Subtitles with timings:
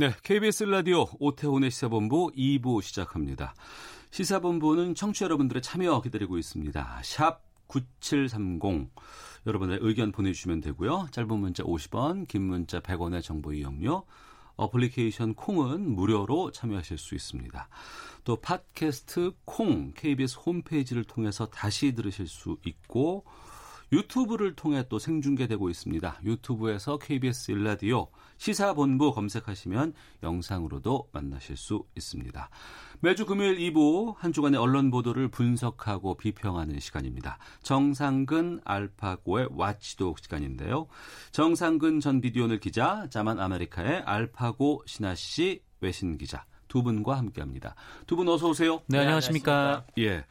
[0.00, 3.52] 네, KBS 라디오 오태훈의 시사본부 2부 시작합니다.
[4.12, 7.00] 시사본부는 청취자 여러분들의 참여 기다리고 있습니다.
[7.02, 8.90] 샵 9730.
[9.44, 11.08] 여러분의 의견 보내주시면 되고요.
[11.10, 14.04] 짧은 문자 50원, 긴 문자 100원의 정보 이용료,
[14.54, 17.68] 어플리케이션 콩은 무료로 참여하실 수 있습니다.
[18.22, 23.24] 또 팟캐스트 콩, KBS 홈페이지를 통해서 다시 들으실 수 있고,
[23.92, 26.20] 유튜브를 통해 또 생중계되고 있습니다.
[26.24, 32.50] 유튜브에서 KBS 일라디오 시사본부 검색하시면 영상으로도 만나실 수 있습니다.
[33.00, 37.38] 매주 금요일 2부 한 주간의 언론 보도를 분석하고 비평하는 시간입니다.
[37.62, 40.86] 정상근 알파고의 와치독 시간인데요.
[41.32, 47.74] 정상근 전 비디오널 기자, 자만 아메리카의 알파고 신하 씨 외신 기자 두 분과 함께합니다.
[48.06, 48.82] 두 분 어서 오세요.
[48.88, 49.86] 네, 안녕하십니까.
[49.98, 50.24] 예.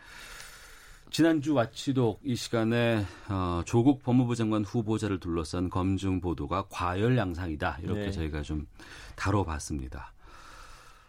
[1.09, 8.02] 지난주 와치독 이 시간에 어, 조국 법무부 장관 후보자를 둘러싼 검증 보도가 과열 양상이다 이렇게
[8.02, 8.11] 네.
[8.11, 8.67] 저희가 좀
[9.16, 10.14] 다뤄봤습니다.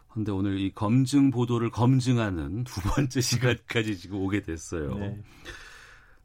[0.09, 4.95] 근데 오늘 이 검증 보도를 검증하는 두 번째 시간까지 지금 오게 됐어요.
[4.95, 5.21] 네.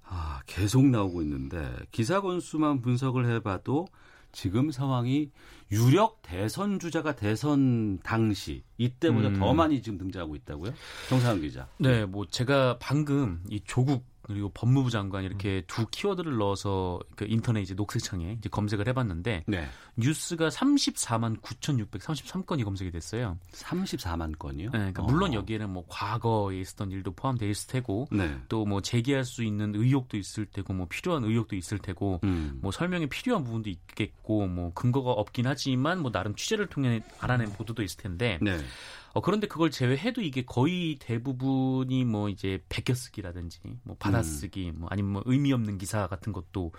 [0.04, 3.88] 아, 계속 나오고 있는데 기사 건수만 분석을 해봐도
[4.34, 5.32] 지금 상황이
[5.72, 9.40] 유력 대선 주자가 대선 당시 이때보다 음.
[9.40, 10.74] 더 많이 지금 등장하고 있다고요?
[11.08, 11.68] 정상훈 기자.
[11.78, 17.62] 네, 뭐 제가 방금 이 조국 그리고 법무부 장관 이렇게 두 키워드를 넣어서 그 인터넷
[17.62, 19.68] 이제 녹색창에 이제 검색을 해봤는데 네.
[19.98, 23.38] 뉴스가 34만 9,633건이 검색이 됐어요.
[23.52, 24.72] 34만 건이요?
[24.72, 25.06] 네, 그러니까 어.
[25.06, 28.38] 물론 여기에는 뭐 과거에 있었던 일도 포함되어 있을 테고 네.
[28.48, 32.60] 또뭐 제기할 수 있는 의혹도 있을 테고 뭐 필요한 의혹도 있을 테고 음.
[32.62, 37.84] 뭐 설명이 필요한 부분도 있겠고 뭐 근거가 없긴 하지만 뭐 나름 취재를 통해 알아낸 보도도
[37.84, 38.58] 있을 텐데 네.
[39.14, 45.24] 어, 그런데 그걸 제외해도 이게 거의 대부분이 뭐 이제 베껴쓰기라든지 뭐 받아쓰기 뭐 아니면 뭐
[45.26, 46.72] 의미 없는 기사 같은 것도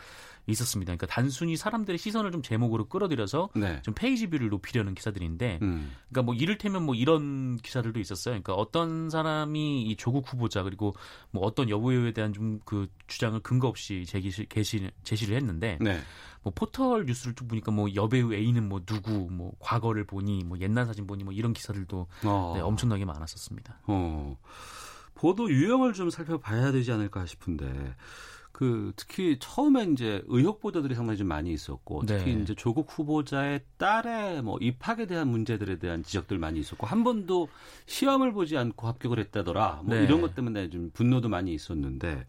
[0.46, 0.90] 있었습니다.
[0.90, 3.80] 그러니까 단순히 사람들의 시선을 좀 제목으로 끌어들여서 네.
[3.82, 5.92] 좀 page view를 높이려는 기사들인데 음.
[6.10, 8.32] 그러니까 뭐 이를테면 뭐 이런 기사들도 있었어요.
[8.32, 10.94] 그러니까 어떤 사람이 이 조국 후보자 그리고
[11.30, 16.00] 뭐 어떤 여부에 대한 좀 그 주장을 근거 없이 제기 게시 제시를 했는데 네.
[16.44, 20.86] 뭐 포털 뉴스를 쭉 보니까 뭐 여배우 A는 뭐 누구 뭐 과거를 보니 뭐 옛날
[20.86, 22.52] 사진 보니 뭐 이런 기사들도 어.
[22.54, 23.80] 네, 엄청나게 많았었습니다.
[23.86, 24.38] 어.
[25.14, 27.96] 보도 유형을 좀 살펴봐야 되지 않을까 싶은데
[28.52, 32.42] 그 특히 처음에 이제 의혹 보도들이 상당히 좀 많이 있었고 특히 네.
[32.42, 37.48] 이제 조국 후보자의 딸의 뭐 입학에 대한 문제들에 대한 지적들 많이 있었고 한 번도
[37.86, 40.04] 시험을 보지 않고 합격을 했다더라 뭐 네.
[40.04, 42.26] 이런 것 때문에 좀 분노도 많이 있었는데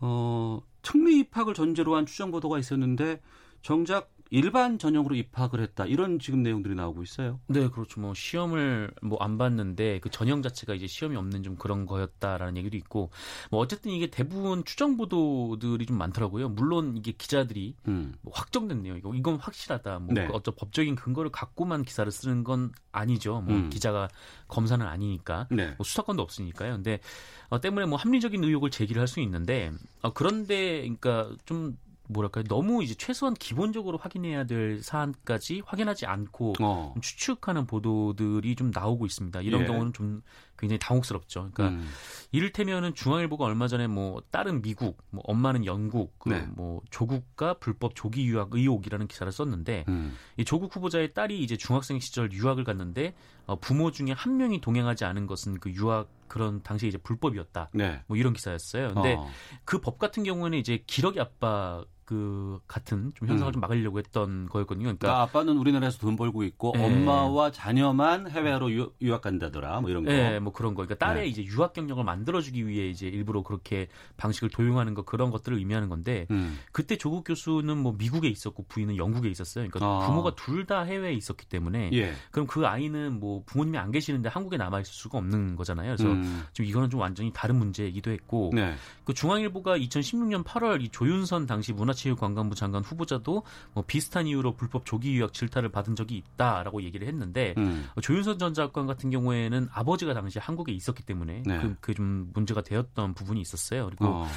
[0.00, 3.20] 어 특미 입학을 전제로 한 추정 보도가 있었는데
[3.62, 7.40] 정작 일반 전형으로 입학을 했다 이런 지금 내용들이 나오고 있어요.
[7.46, 8.00] 네, 그렇죠.
[8.00, 12.76] 뭐 시험을 뭐 안 봤는데 그 전형 자체가 이제 시험이 없는 좀 그런 거였다라는 얘기도
[12.76, 13.10] 있고
[13.50, 16.48] 뭐 어쨌든 이게 대부분 추정 보도들이 좀 많더라고요.
[16.50, 18.14] 물론 이게 기자들이 음.
[18.22, 19.98] 뭐 확정된 내용 이거 이건 확실하다.
[19.98, 20.26] 뭐 네.
[20.26, 23.40] 그 어떤 법적인 근거를 갖고만 기사를 쓰는 건 아니죠.
[23.40, 23.70] 뭐 음.
[23.70, 24.08] 기자가
[24.46, 25.46] 검사는 아니니까.
[25.50, 25.74] 네.
[25.76, 26.74] 뭐 수사권도 없으니까요.
[26.74, 27.00] 근데
[27.48, 29.72] 어, 때문에 뭐 합리적인 의혹을 제기를 할 수 있는데
[30.02, 31.78] 어, 그런데 그러니까 좀
[32.08, 36.90] 뭐랄까요 너무 이제 최소한 기본적으로 확인해야 될 사안까지 확인하지 않고 어.
[36.94, 39.40] 좀 추측하는 보도들이 좀 나오고 있습니다.
[39.42, 39.66] 이런 예.
[39.66, 40.22] 경우는 좀
[40.58, 41.50] 굉장히 당혹스럽죠.
[41.52, 41.88] 그러니까 음.
[42.32, 46.46] 이를테면은 중앙일보가 얼마 전에 뭐 딸은 미국, 뭐 엄마는 영국, 그 네.
[46.56, 50.16] 뭐 조국과 불법 조기 유학 의혹이라는 기사를 썼는데 음.
[50.36, 53.14] 이 조국 후보자의 딸이 이제 중학생 시절 유학을 갔는데
[53.46, 57.70] 어, 부모 중에 한 명이 동행하지 않은 것은 그 유학 그런 당시에 이제 불법이었다.
[57.72, 58.02] 네.
[58.06, 58.94] 뭐 이런 기사였어요.
[58.94, 59.30] 근데 어.
[59.64, 63.52] 그법 같은 경우에는 이제 기러기 압박 그 같은 좀 현상을 음.
[63.52, 64.84] 좀 막으려고 했던 거였거든요.
[64.84, 66.82] 그러니까 그러니까 아빠는 우리나라에서 돈 벌고 있고 예.
[66.82, 70.10] 엄마와 자녀만 해외로 유, 유학 간다더라 뭐 이런 거.
[70.10, 70.86] 예, 뭐 그런 거.
[70.86, 71.28] 그러니까 딸의 네.
[71.28, 76.26] 이제 유학 경력을 만들어주기 위해 이제 일부러 그렇게 방식을 도용하는 거 그런 것들을 의미하는 건데
[76.30, 76.58] 음.
[76.72, 79.68] 그때 조국 교수는 뭐 미국에 있었고 부인은 영국에 있었어요.
[79.68, 80.06] 그러니까 아.
[80.06, 82.12] 부모가 둘 다 해외에 있었기 때문에 예.
[82.30, 85.96] 그럼 그 아이는 뭐 부모님이 안 계시는데 한국에 남아 있을 수가 없는 거잖아요.
[85.96, 86.42] 그래서 음.
[86.52, 88.74] 좀 이거는 좀 완전히 다른 문제이기도 했고 네.
[89.04, 93.42] 그 중앙일보가 2016년 8월 이 조윤선 당시 문화 체육관광부 장관 후보자도
[93.74, 97.88] 뭐 비슷한 이유로 불법 조기 유학 질타를 받은 적이 있다라고 얘기를 했는데 음.
[98.00, 101.58] 조윤선 전 장관 같은 경우에는 아버지가 당시 한국에 있었기 때문에 네.
[101.58, 103.86] 그, 그좀 문제가 되었던 부분이 있었어요.
[103.86, 104.28] 그리고 어.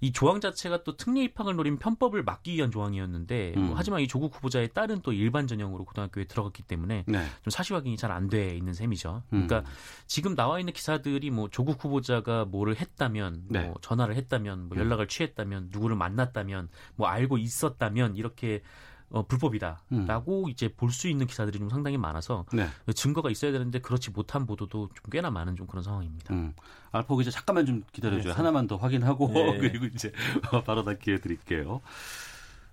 [0.00, 3.66] 이 조항 자체가 또 특례 입학을 노린 편법을 막기 위한 조항이었는데 음.
[3.66, 7.26] 뭐 하지만 이 조국 후보자의 딸은 또 일반 전형으로 고등학교에 들어갔기 때문에 네.
[7.42, 9.22] 좀 사실 확인이 잘 안 돼 있는 셈이죠.
[9.32, 9.46] 음.
[9.46, 9.70] 그러니까
[10.06, 13.66] 지금 나와 있는 기사들이 뭐 조국 후보자가 뭐를 했다면, 네.
[13.66, 14.80] 뭐 전화를 했다면, 뭐 음.
[14.80, 18.62] 연락을 취했다면, 누구를 만났다면, 뭐 알고 있었다면 이렇게
[19.10, 22.68] 어, 불법이다라고 이제 볼 수 있는 기사들이 좀 상당히 많아서 네.
[22.94, 26.32] 증거가 있어야 되는데 그렇지 못한 보도도 좀 꽤나 많은 좀 그런 상황입니다.
[26.34, 26.54] 음.
[26.92, 28.32] 알포 기자 잠깐만 좀 기다려줘요.
[28.32, 28.36] 네.
[28.36, 29.58] 하나만 더 확인하고 네.
[29.60, 30.12] 그리고 이제
[30.64, 31.80] 바로 다 기회 드릴게요.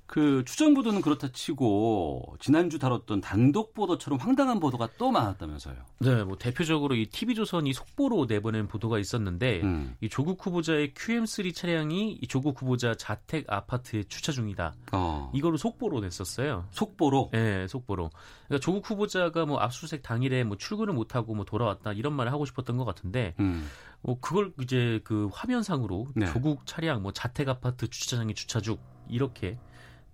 [0.05, 5.75] 그 추정 보도는 그렇다 치고 지난주 다뤘던 단독 보도처럼 황당한 보도가 또 많았다면서요.
[5.99, 9.95] 네, 뭐 대표적으로 이 TV조선이 속보로 내보낸 보도가 있었는데 음.
[10.01, 14.75] 이 조국 후보자의 QM3 차량이 이 조국 후보자 자택 아파트에 주차 중이다.
[14.91, 15.31] 어.
[15.33, 16.67] 이거를 속보로 냈었어요.
[16.71, 18.09] 속보로 네, 속보로.
[18.47, 22.45] 그러니까 조국 후보자가 뭐 압수수색 당일에 뭐 출근을 못 하고 뭐 돌아왔다 이런 말을 하고
[22.45, 23.67] 싶었던 것 같은데, 음.
[24.01, 26.25] 뭐 그걸 이제 그 화면상으로 네.
[26.27, 28.77] 조국 차량 뭐 자택 아파트 주차장에 주차 중
[29.09, 29.57] 이렇게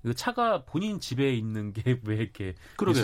[0.02, 3.04] 그 차가 본인 집에 있는 게 왜 이렇게 그러게요.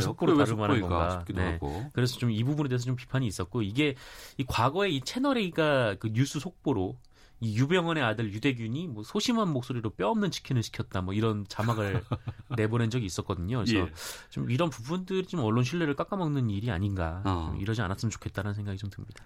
[0.55, 1.25] 만한 속보일까 건가.
[1.33, 1.51] 네.
[1.53, 1.89] 하고.
[1.93, 3.95] 그래서 좀 이 부분에 대해서 좀 비판이 있었고 이게
[4.37, 6.97] 이 과거에 이 채널 A가 그 뉴스 속보로
[7.41, 12.01] 이 유병헌의 아들 유대균이 뭐 소심한 목소리로 뼈 없는 치킨을 시켰다 뭐 이런 자막을
[12.57, 13.57] 내보낸 적이 있었거든요.
[13.63, 13.91] 그래서 예.
[14.29, 17.49] 좀 이런 부분들이 좀 언론 신뢰를 깎아먹는 일이 아닌가 어.
[17.51, 19.23] 좀 이러지 않았으면 좋겠다는 생각이 좀 듭니다.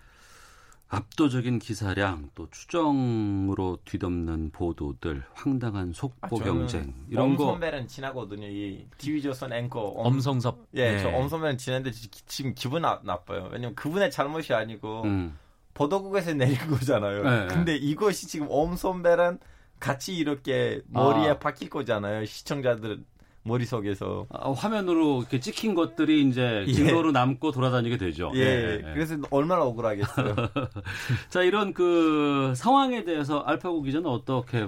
[0.91, 8.47] 압도적인 기사량 또 추정으로 뒤덮는 보도들 황당한 속보 아, 경쟁 이런 거 엄선배는 지나거든요.
[8.47, 11.03] 이 TV조선 앵커 엄, 엄성섭 예, 네.
[11.03, 13.49] 저 엄선배는 지났는데 지- 지금 기분 나, 나빠요.
[13.51, 15.37] 왜냐면 그분의 잘못이 아니고 음.
[15.75, 17.23] 보도국에서 내린 거잖아요.
[17.23, 17.47] 네.
[17.53, 19.37] 근데 이것이 지금 엄선배랑
[19.79, 21.39] 같이 이렇게 머리에 아.
[21.39, 22.25] 박힐 거잖아요.
[22.25, 23.03] 시청자들
[23.43, 24.27] 머릿속에서.
[24.29, 26.73] 아, 화면으로 이렇게 찍힌 것들이 이제 예.
[26.73, 28.31] 증거로 남고 돌아다니게 되죠.
[28.35, 28.93] 예, 예, 예.
[28.93, 30.35] 그래서 얼마나 억울하겠어요.
[31.29, 34.67] 자 이런 그 상황에 대해서 알파고 기자는 어떻게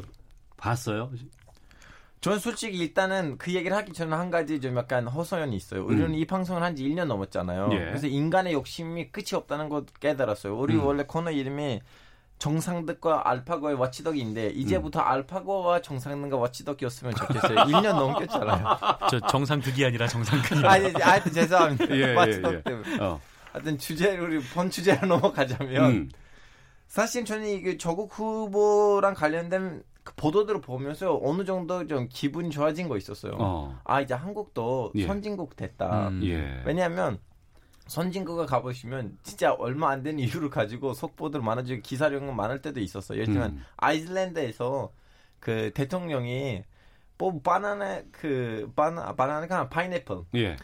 [0.58, 1.12] 봤어요?
[2.22, 5.84] 저는 솔직히 일단은 그 얘기를 하기 전에 한 가지 좀 약간 허소연이 있어요.
[5.84, 6.14] 우리는 음.
[6.14, 7.70] 이 방송을 한 지 1년 넘었잖아요.
[7.74, 7.78] 예.
[7.80, 10.56] 그래서 인간의 욕심이 끝이 없다는 것 깨달았어요.
[10.56, 10.86] 우리 음.
[10.86, 11.82] 원래 코너 이름이
[12.42, 15.06] 정상득과 알파고의 와치덕인데 이제부터 음.
[15.06, 17.56] 알파고와 정상득과 와치덕이었으면 좋겠어요.
[17.56, 18.78] 1년 넘겼잖아요.
[19.12, 21.86] 저 정상극이 아니라 정상극이 아니, 하여튼 죄송합니다.
[21.96, 22.62] 예, 예, 와치덕 예.
[22.64, 23.00] 때문에.
[23.00, 23.22] 어.
[23.52, 26.10] 하여튼 주제를 우리 본 주제로 넘어가자면 음.
[26.88, 32.98] 사실 저는 이게 조국 후보랑 관련된 그 보도들을 보면서 어느 정도 좀 기분이 좋아진 거
[32.98, 33.34] 있었어요.
[33.38, 33.80] 어.
[33.84, 35.06] 아 이제 한국도 예.
[35.06, 36.08] 선진국 됐다.
[36.08, 36.22] 음.
[36.24, 36.64] 예.
[36.66, 37.20] 왜냐하면
[37.92, 43.20] 선진국에 가보시면 진짜 얼마 안 되는 이유를 가지고 속보들 많아지고 기사량은 많을 때도 있었어요.
[43.20, 43.66] 예를 들면 음.
[43.76, 44.94] 아이슬란드에서
[45.42, 46.64] 그 대통령이
[47.18, 50.56] 뭐 바나나 그 바나 바나나가 파인애플 예.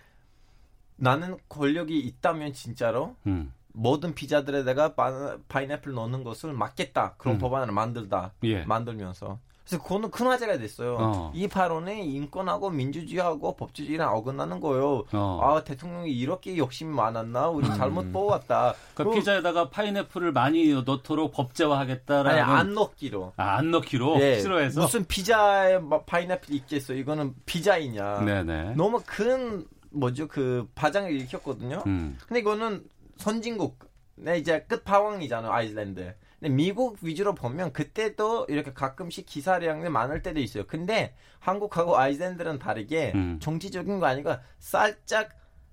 [0.96, 3.52] 나는 권력이 있다면 진짜로 음.
[3.74, 7.16] 모든 피자들에다가 바나, 파인애플 넣는 것을 막겠다.
[7.18, 7.40] 그런 음.
[7.40, 8.34] 법안을 만들다.
[8.44, 8.64] 예.
[8.64, 9.38] 만들면서.
[9.68, 10.96] 그래서 그거는 큰 화제가 됐어요.
[10.98, 11.32] 어.
[11.36, 15.04] 이 발언이 인권하고 민주주의하고 법치주의랑 어긋나는 거예요.
[15.12, 15.40] 어.
[15.44, 17.50] 아 대통령이 이렇게 욕심이 많았나?
[17.50, 18.74] 우리 잘못 뽑았다.
[18.94, 23.34] 그 그리고- 피자에다가 파인애플을 많이 넣도록 법제화하겠다라는 아니 안 넣기로.
[23.36, 26.94] 아, 안 넣기로 예, 싫어해서 무슨 피자에 막 파인애플 있겠어?
[26.94, 28.22] 이거는 피자이냐?
[28.22, 28.76] 네네.
[28.76, 31.84] 너무 큰 뭐죠 그 파장을 일으켰거든요.
[31.88, 32.18] 음.
[32.26, 32.86] 근데 이거는
[33.18, 33.80] 선진국,
[34.16, 36.16] 네 이제 끝 파왕이잖아요 아이슬란드.
[36.40, 40.66] 근데 미국 위주로 보면 그때도 이렇게 가끔씩 기사량이 많을 때도 있어요.
[40.68, 43.40] 근데 한국하고 아이슬란드는 다르게 음.
[43.42, 45.30] 정치적인 거 아니고 살짝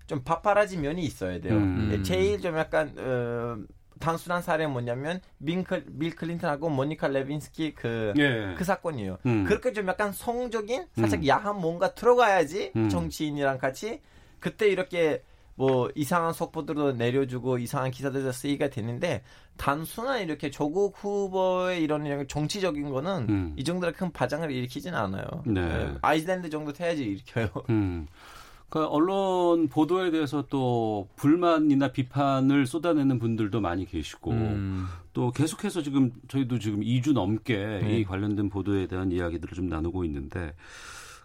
[0.06, 1.54] 좀 파파라지 면이 있어야 돼요.
[1.54, 1.90] 음.
[1.92, 3.58] 예, 제일 좀 약간 어,
[4.00, 8.54] 단순한 사례는 뭐냐면 빈클, 빌 클린턴하고 모니카 레빈스키 그, 예.
[8.56, 9.18] 그 사건이에요.
[9.26, 9.44] 음.
[9.44, 11.26] 그렇게 좀 약간 성적인 살짝 음.
[11.26, 12.88] 야한 뭔가 들어가야지 음.
[12.88, 14.00] 정치인이랑 같이
[14.40, 15.22] 그때 이렇게
[15.56, 19.22] 뭐 이상한 속보들도 내려주고 이상한 기사들도 쓰이가 되는데
[19.56, 23.52] 단순한 이렇게 조국 후보의 이런 이런 정치적인 거는 음.
[23.56, 25.24] 이 정도로 큰 파장을 일으키지는 않아요.
[25.46, 25.60] 네.
[25.60, 27.48] 예, 아이슬란드 정도 돼야지 일으켜요.
[27.70, 28.06] 음.
[28.68, 34.86] 그 언론 보도에 대해서 또 불만이나 비판을 쏟아내는 분들도 많이 계시고 음.
[35.12, 37.98] 또 계속해서 지금 저희도 지금 2주 넘게 네.
[37.98, 40.54] 이 관련된 보도에 대한 이야기들을 좀 나누고 있는데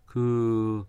[0.05, 0.86] 그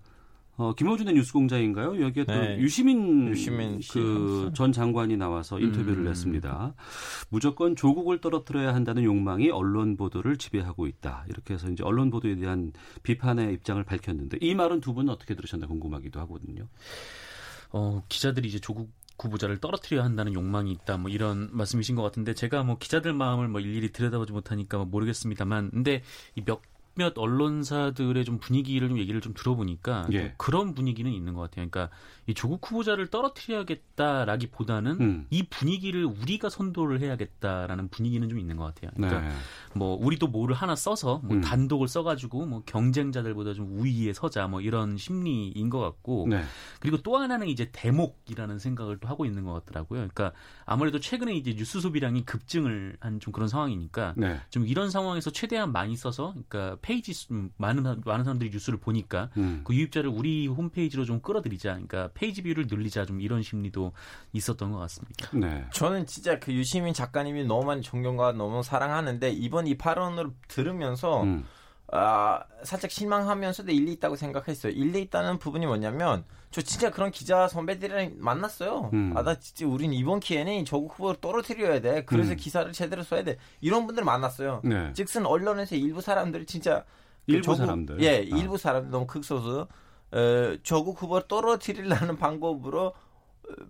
[0.60, 2.02] 어, 김호준의 뉴스공장인가요?
[2.02, 2.58] 여기에 또 네.
[2.58, 4.52] 유시민, 유시민 씨그 하면서.
[4.52, 6.04] 전 장관이 나와서 인터뷰를 음.
[6.04, 6.74] 냈습니다.
[7.30, 11.24] 무조건 조국을 떨어뜨려야 한다는 욕망이 언론 보도를 지배하고 있다.
[11.30, 15.66] 이렇게 해서 이제 언론 보도에 대한 비판의 입장을 밝혔는데 이 말은 두 분은 어떻게 들으셨나
[15.66, 16.68] 궁금하기도 하거든요.
[17.72, 22.62] 어, 기자들이 이제 조국 후보자를 떨어뜨려야 한다는 욕망이 있다 뭐 이런 말씀이신 것 같은데 제가
[22.62, 26.02] 뭐 기자들 마음을 뭐 일일이 들여다보지 못하니까 뭐 모르겠습니다만 근데
[26.36, 26.62] 이몇
[27.00, 30.20] 몇몇 언론사들의 좀 분위기를 좀 얘기를 좀 들어보니까 예.
[30.20, 31.68] 좀 그런 분위기는 있는 것 같아요.
[31.68, 31.88] 그러니까
[32.30, 35.26] 이 조국 후보자를 떨어뜨려야겠다라기보다는 음.
[35.30, 38.90] 이 분위기를 우리가 선도를 해야겠다라는 분위기는 좀 있는 것 같아요.
[38.96, 39.34] 그러니까 네.
[39.74, 41.40] 뭐 우리도 뭐를 하나 써서 뭐 음.
[41.40, 46.42] 단독을 써가지고 뭐 경쟁자들보다 좀 우위에 서자 뭐 이런 심리인 것 같고 네.
[46.80, 49.98] 그리고 또 하나는 이제 대목이라는 생각을 또 하고 있는 것 같더라고요.
[50.00, 50.32] 그러니까
[50.64, 54.40] 아무래도 최근에 이제 뉴스 소비량이 급증을 한 좀 그런 상황이니까 네.
[54.48, 58.78] 좀 이런 상황에서 최대한 많이 써서 그러니까 페이지 수, 음, 많은 사- 많은 사람들이 뉴스를
[58.80, 59.60] 보니까 음.
[59.62, 61.72] 그 유입자를 우리 홈페이지로 좀 끌어들이자.
[61.72, 63.92] 그러니까 page view를 늘리자 좀 이런 심리도
[64.34, 65.30] 있었던 것 같습니다.
[65.32, 65.64] 네.
[65.72, 71.46] 저는 진짜 그 유시민 작가님이 너무 많이 존경과 너무 사랑하는데 이번 이 발언을 들으면서 음.
[71.92, 74.72] 아, 살짝 실망하면서도 일리 있다고 생각했어요.
[74.72, 78.90] 일리 있다는 부분이 뭐냐면 저 진짜 그런 기자 선배들이랑 만났어요.
[78.92, 79.14] 음.
[79.16, 82.04] 아, 나 진짜 우린 이번 기회는 조국 후보를 떨어뜨려야 돼.
[82.04, 82.36] 그래서 음.
[82.36, 83.38] 기사를 제대로 써야 돼.
[83.62, 84.60] 이런 분들 만났어요.
[84.62, 84.92] 네.
[84.92, 86.84] 즉슨 언론에서 일부 사람들이 진짜
[87.26, 88.02] 그 일부 사람들?
[88.02, 88.36] 예, 아.
[88.36, 89.66] 일부 사람들 너무 극소수
[90.12, 92.94] 어, 조국 후보를 떨어뜨리려는 방법으로 어,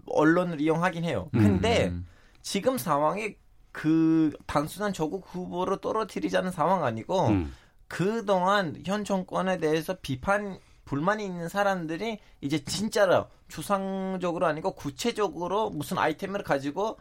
[0.06, 1.28] 언론을 이용하긴 해요.
[1.32, 2.06] 근데 음.
[2.42, 3.36] 지금 상황이
[3.72, 7.52] 그 단순한 조국 후보를 떨어뜨리자는 상황 아니고 음.
[7.88, 15.98] 그 동안 현 정권에 대해서 비판 불만이 있는 사람들이 이제 진짜로 추상적으로 아니고 구체적으로 무슨
[15.98, 16.98] 아이템을 가지고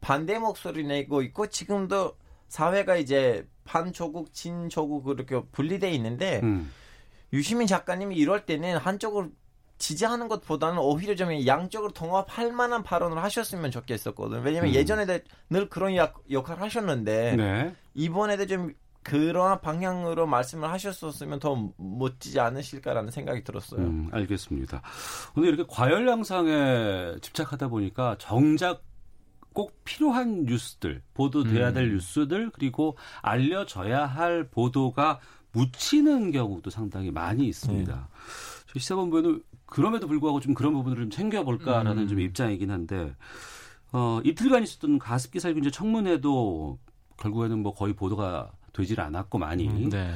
[0.00, 2.16] 반대 목소리 내고 있고 지금도
[2.48, 6.72] 사회가 이제 반조국 진조국 그렇게 분리돼 있는데 음.
[7.32, 9.30] 유시민 작가님이 이럴 때는 한쪽을
[9.78, 14.42] 지지하는 것보다는 오히려 좀 양쪽을 통합할 만한 발언을 하셨으면 좋겠었거든.
[14.42, 14.74] 왜냐면 음.
[14.74, 15.18] 예전에도
[15.50, 17.74] 늘 그런 역, 역할을 하셨는데 네.
[17.94, 23.80] 이번에도 좀 그러한 방향으로 말씀을 하셨었으면 더 멋지지 않으실까라는 생각이 들었어요.
[23.80, 24.82] 음, 알겠습니다.
[25.36, 28.82] 오늘 이렇게 과열 양상에 집착하다 보니까 정작
[29.54, 31.94] 꼭 필요한 뉴스들, 보도돼야 될 음.
[31.94, 35.20] 뉴스들, 그리고 알려져야 할 보도가
[35.52, 37.94] 묻히는 경우도 상당히 많이 있습니다.
[37.94, 38.18] 음.
[38.66, 42.08] 저희 시사본부는 그럼에도 불구하고 좀 그런 부분을 좀 챙겨볼까라는 음.
[42.08, 43.14] 좀 입장이긴 한데,
[43.92, 46.78] 어, 이틀간 있었던 가습기 살균제 청문회도
[47.16, 49.68] 결국에는 뭐 거의 보도가 되질 않았고 많이.
[49.88, 50.14] 네.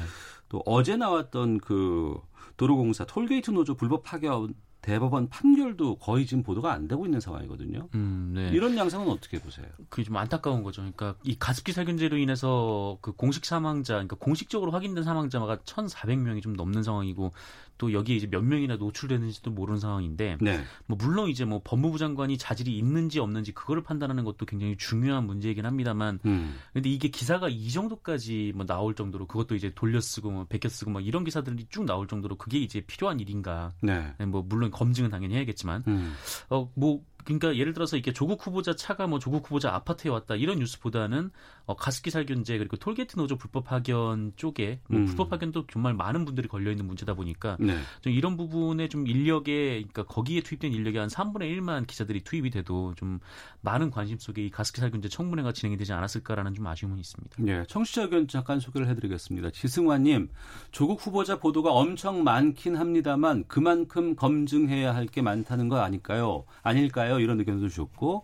[0.49, 2.15] 또 어제 나왔던 그
[2.57, 7.87] 도로공사 톨게이트 노조 불법 파견 대법원 판결도 거의 지금 보도가 안 되고 있는 상황이거든요.
[7.95, 8.49] 음, 네.
[8.49, 9.65] 이런 양상은 어떻게 보세요?
[9.89, 10.81] 그게 좀 안타까운 거죠.
[10.81, 16.83] 그러니까 이 가습기 살균제로 인해서 그 공식 사망자, 그러니까 공식적으로 확인된 사망자가 1,400명이 좀 넘는
[16.83, 17.31] 상황이고
[17.77, 20.63] 또 여기에 이제 몇 명이나 노출되는지도 모르는 상황인데 네.
[20.85, 25.65] 뭐 물론 이제 뭐 법무부 장관이 자질이 있는지 없는지 그거를 판단하는 것도 굉장히 중요한 문제이긴
[25.65, 26.55] 합니다만 음.
[26.73, 31.23] 근데 이게 기사가 이 정도까지 뭐 나올 정도로 그것도 이제 돌려쓰고 뭐 베껴쓰고 막 이런
[31.23, 33.71] 기사들이 쭉 나올 정도로 그게 이제 필요한 일인가?
[33.81, 34.13] 네.
[34.25, 36.13] 뭐 물론 검증은 당연히 해야겠지만 음.
[36.49, 41.31] 어뭐 그러니까 예를 들어서 이게 조국 후보자 차가 뭐 조국 후보자 아파트에 왔다 이런 뉴스보다는
[41.65, 45.05] 어, 가습기 살균제 그리고 톨게이트 노조 불법 파견 쪽에 뭐 음.
[45.05, 47.77] 불법 파견도 정말 많은 분들이 걸려 있는 문제다 보니까 네.
[48.01, 52.95] 좀 이런 부분에 좀 인력에 그러니까 거기에 투입된 인력이 한 3분의 1만 기자들이 투입이 돼도
[52.95, 53.19] 좀
[53.61, 57.37] 많은 관심 속에 이 가습기 살균제 청문회가 진행이 되지 않았을까라는 좀 아쉬움은 있습니다.
[57.47, 59.51] 예, 청취자 의견 잠깐 소개를 해드리겠습니다.
[59.51, 60.29] 지승환님,
[60.71, 66.43] 조국 후보자 보도가 엄청 많긴 합니다만 그만큼 검증해야 할 게 많다는 거 아닐까요?
[66.63, 67.19] 아닐까요?
[67.19, 68.23] 이런 의견도 주셨고,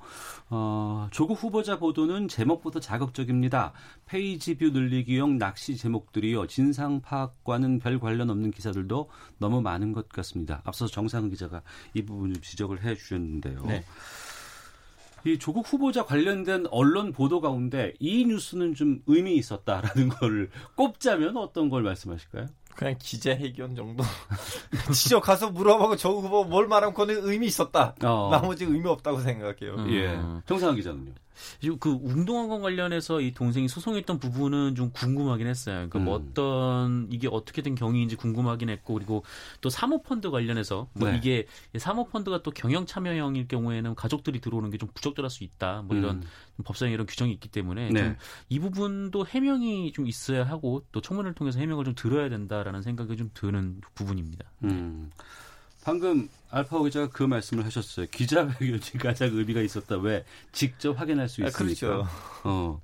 [0.50, 3.74] 어, 조국 후보자 보도는 제목부터 자극적 입니다.
[4.06, 6.48] page view 늘리기용 낚시 제목들이요.
[6.48, 10.62] 진상 파악과는 별 관련 없는 기사들도 너무 많은 것 같습니다.
[10.66, 11.62] 앞서서 정상훈 기자가
[11.94, 13.64] 이 부분 좀 지적을 해 주셨는데요.
[13.66, 13.84] 네.
[15.26, 21.70] 이 조국 후보자 관련된 언론 보도 가운데 이 뉴스는 좀 의미 있었다라는 걸 꼽자면 어떤
[21.70, 22.48] 걸 말씀하실까요?
[22.76, 24.04] 그냥 기자회견 정도.
[24.94, 27.94] 직접 가서 물어보고 저 후보 뭘 말하면 그거는 의미 있었다.
[28.02, 28.30] 어.
[28.32, 29.76] 나머지 의미 없다고 생각해요.
[29.76, 29.92] 음.
[29.92, 30.18] 예.
[30.46, 31.12] 정상훈 기자는요?
[31.80, 35.76] 그 운동학원 관련해서 이 동생이 소송했던 부분은 좀 궁금하긴 했어요.
[35.76, 36.30] 그러니까 뭐 음.
[36.32, 39.24] 어떤 이게 어떻게 된 경위인지 궁금하긴 했고 그리고
[39.62, 41.18] 또 사모펀드 관련해서 뭐 네.
[41.18, 41.46] 이게
[41.78, 45.84] 사모펀드가 또 경영 참여형일 경우에는 가족들이 들어오는 게 좀 부적절할 수 있다.
[45.84, 46.24] 뭐 이런
[46.58, 46.64] 음.
[46.64, 48.16] 법상에 이런 규정이 있기 때문에 네.
[48.50, 53.30] 좀이 부분도 해명이 좀 있어야 하고 또 청문회를 통해서 해명을 좀 들어야 된다라는 생각이 좀
[53.34, 54.46] 드는 부분입니다.
[54.64, 55.12] 음.
[55.90, 58.06] 방금 알파오 기자가 그 말씀을 하셨어요.
[58.12, 59.98] 기자회견이 가장 의미가 있었다.
[59.98, 60.24] 왜?
[60.52, 61.66] 직접 확인할 수 아, 있으니까.
[61.66, 62.08] 그렇죠.
[62.44, 62.80] 어.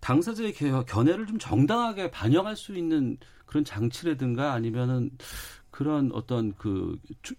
[0.00, 5.10] 당사자의 겨- 견해를 좀 정당하게 반영할 수 있는 그런 장치라든가 아니면은
[5.70, 7.36] 그런 어떤 그, 주-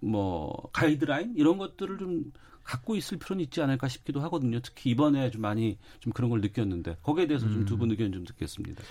[0.00, 1.34] 뭐, 가이드라인?
[1.36, 4.60] 이런 것들을 좀 갖고 있을 필요는 있지 않을까 싶기도 하거든요.
[4.60, 7.64] 특히 이번에 좀 많이 좀 그런 걸 느꼈는데 거기에 대해서 좀 음.
[7.64, 8.84] 두분 의견 좀 듣겠습니다.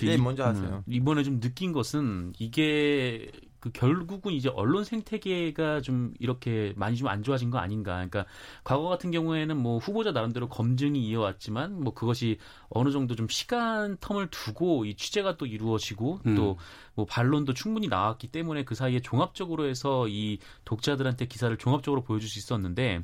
[0.00, 0.84] 네, 이- 먼저 하세요.
[0.86, 7.08] 음, 이번에 좀 느낀 것은 이게 그 결국은 이제 언론 생태계가 좀 이렇게 많이 좀
[7.10, 7.94] 안 좋아진 거 아닌가.
[7.94, 8.24] 그러니까
[8.64, 12.38] 과거 같은 경우에는 뭐 후보자 나름대로 검증이 이어왔지만 뭐 그것이
[12.70, 16.34] 어느 정도 좀 시간 텀을 두고 이 취재가 또 이루어지고 음.
[16.36, 22.38] 또뭐 반론도 충분히 나왔기 때문에 그 사이에 종합적으로 해서 이 독자들한테 기사를 종합적으로 보여줄 수
[22.38, 23.02] 있었는데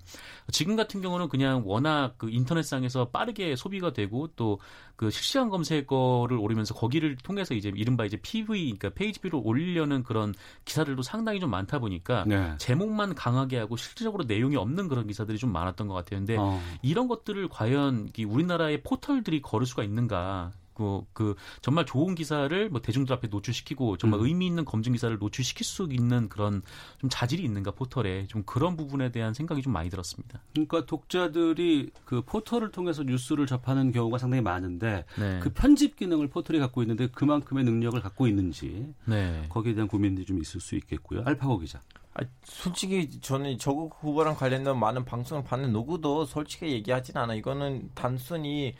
[0.52, 4.58] 지금 같은 경우는 그냥 워낙 그 인터넷상에서 빠르게 소비가 되고 또
[4.96, 10.34] 그 실시간 검색어를 오르면서 거기를 통해서 이제 이른바 이제 PV 그러니까 page view를 올리려는 그런
[10.64, 12.54] 기사들도 상당히 좀 많다 보니까 네.
[12.58, 16.20] 제목만 강하게 하고 실질적으로 내용이 없는 그런 기사들이 좀 많았던 것 같아요.
[16.20, 16.60] 근데 어.
[16.80, 20.52] 이런 것들을 과연 이 우리나라의 포털들이 거를 수가 있는가?
[20.74, 24.26] 그, 그 정말 좋은 기사를 뭐 대중들 앞에 노출시키고 정말 음.
[24.26, 26.60] 의미 있는 검증 기사를 노출시킬 수 있는 그런
[26.98, 30.38] 좀 자질이 있는가 포털에 좀 그런 부분에 대한 생각이 좀 많이 들었습니다.
[30.52, 35.40] 그러니까 독자들이 그 포털을 통해서 뉴스를 접하는 경우가 상당히 많은데 네.
[35.40, 39.46] 그 편집 기능을 포털이 갖고 있는데 그만큼의 능력을 갖고 있는지 네.
[39.48, 41.22] 거기에 대한 고민이 좀 있을 수 있겠고요.
[41.24, 41.80] 알파고 기자.
[42.12, 47.34] 아, 솔직히 저는 조국 후보랑 관련된 많은 방송을 봤는 누구도 솔직히 얘기하진 않아.
[47.34, 48.74] 이거는 단순히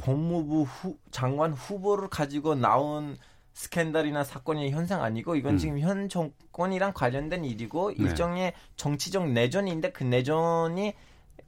[0.00, 3.16] 법무부 후, 장관 후보를 가지고 나온
[3.52, 5.58] 스캔들이나 사건의 현상 아니고 이건 음.
[5.58, 8.04] 지금 현 정권이랑 관련된 일이고 네.
[8.04, 10.94] 일종의 정치적 내전인데 그 내전이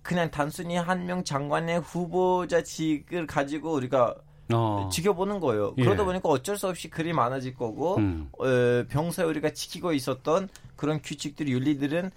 [0.03, 4.15] 그냥 단순히 한 명 장관의 후보자직을 가지고 우리가
[4.53, 4.89] 어.
[4.93, 5.75] 지켜보는 거예요.
[5.79, 5.85] 예.
[5.85, 8.29] 그러다 보니까 어쩔 수 없이 글이 많아질 거고 음.
[8.39, 8.45] 어,
[8.91, 12.11] 평소에 우리가 지키고 있었던 그런 규칙들, 윤리들은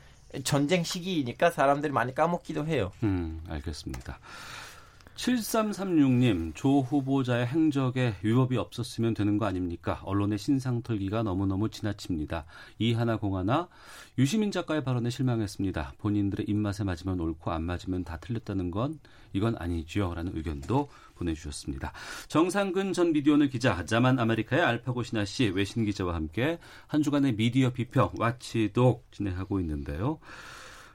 [0.44, 2.92] 전쟁 시기이니까 사람들이 많이 까먹기도 해요.
[3.04, 4.20] 음, 알겠습니다.
[5.15, 10.01] 7336님, 조 후보자의 행적에 위법이 없었으면 되는 거 아닙니까?
[10.03, 12.45] 언론의 신상 털기가 너무너무 지나칩니다.
[12.79, 13.69] 이하나 공하나,
[14.17, 15.93] 유시민 작가의 발언에 실망했습니다.
[16.00, 19.00] 본인들의 입맛에 맞으면 옳고 안 맞으면 다 틀렸다는 건
[19.31, 20.13] 이건 아니지요.
[20.13, 21.93] 라는 의견도 보내주셨습니다.
[22.27, 27.72] 정상근 전 미디어오늘 기자, 자만 아메리카의 알파고 신하 씨, 외신 기자와 함께 한 주간의 미디어
[27.72, 30.19] 비평, 와치독 진행하고 있는데요.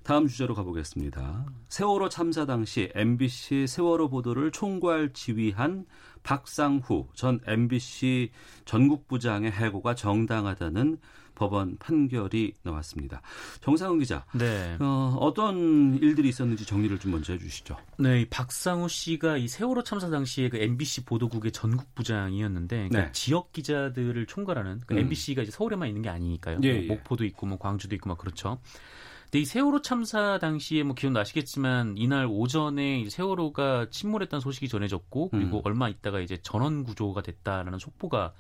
[0.02, 1.47] 다음 주제로 가보겠습니다.
[1.69, 5.85] 세월호 참사 당시 MBC 세월호 보도를 총괄 지휘한
[6.23, 8.30] 박상후 전 MBC
[8.64, 10.99] 전국부장의 해고가 정당하다는
[11.40, 13.23] 법원 판결이 나왔습니다.
[13.62, 14.76] 정상훈 기자, 네.
[14.78, 17.78] 어, 어떤 일들이 있었는지 정리를 좀 먼저 해주시죠.
[17.99, 23.12] 네, 이 박상우 씨가 이 세월호 참사 당시에 그 MBC 보도국의 전국 부장이었는데 그러니까 네.
[23.12, 24.99] 지역 기자들을 총괄하는 그 음.
[24.99, 26.59] MBC가 이제 서울에만 있는 게 아니니까요.
[26.62, 26.87] 예, 뭐 예.
[26.88, 28.59] 목포도 있고 뭐 광주도 있고 막 그렇죠.
[29.30, 35.62] 근데 이 세월호 참사 당시에 뭐 기억나시겠지만 이날 오전에 세월호가 침몰했다는 소식이 전해졌고 그리고 음.
[35.64, 38.34] 얼마 있다가 이제 전원 구조가 됐다라는 속보가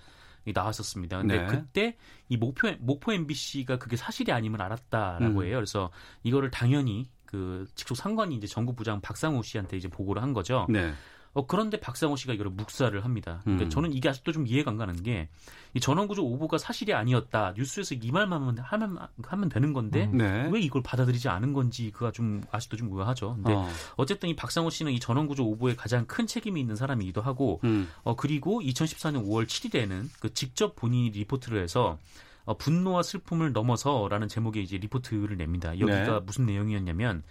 [0.46, 1.18] 이 나왔었습니다.
[1.18, 1.46] 근데 네.
[1.46, 1.96] 그때
[2.28, 5.44] 이 목표 목포 MBC가 그게 사실이 아니면 알았다라고 음.
[5.44, 5.56] 해요.
[5.56, 5.90] 그래서
[6.24, 10.66] 이거를 당연히 그 직속 상관이 이제 전국 부장 박상우 씨한테 이제 보고를 한 거죠.
[10.68, 10.92] 네.
[11.32, 13.40] 어, 그런데 박상호 씨가 이거를 묵살을 합니다.
[13.44, 13.70] 그러니까 음.
[13.70, 15.28] 저는 이게 아직도 좀 이해가 안 가는 게,
[15.74, 17.54] 이 전원구조 오보가 사실이 아니었다.
[17.56, 20.48] 뉴스에서 이 말만 하면, 하면, 하면 되는 건데, 네.
[20.50, 23.34] 왜 이걸 받아들이지 않은 건지, 그가 좀, 아직도 좀 의아하죠.
[23.34, 27.60] 근데, 어, 어쨌든 이 박상호 씨는 이 전원구조 오보에 가장 큰 책임이 있는 사람이기도 하고,
[27.62, 31.98] 음, 어, 그리고 2014년 5월 7일에는 그 직접 본인이 리포트를 해서,
[32.44, 35.78] 어, 분노와 슬픔을 넘어서라는 제목의 이제 리포트를 냅니다.
[35.78, 36.20] 여기가 네.
[36.24, 37.22] 무슨 내용이었냐면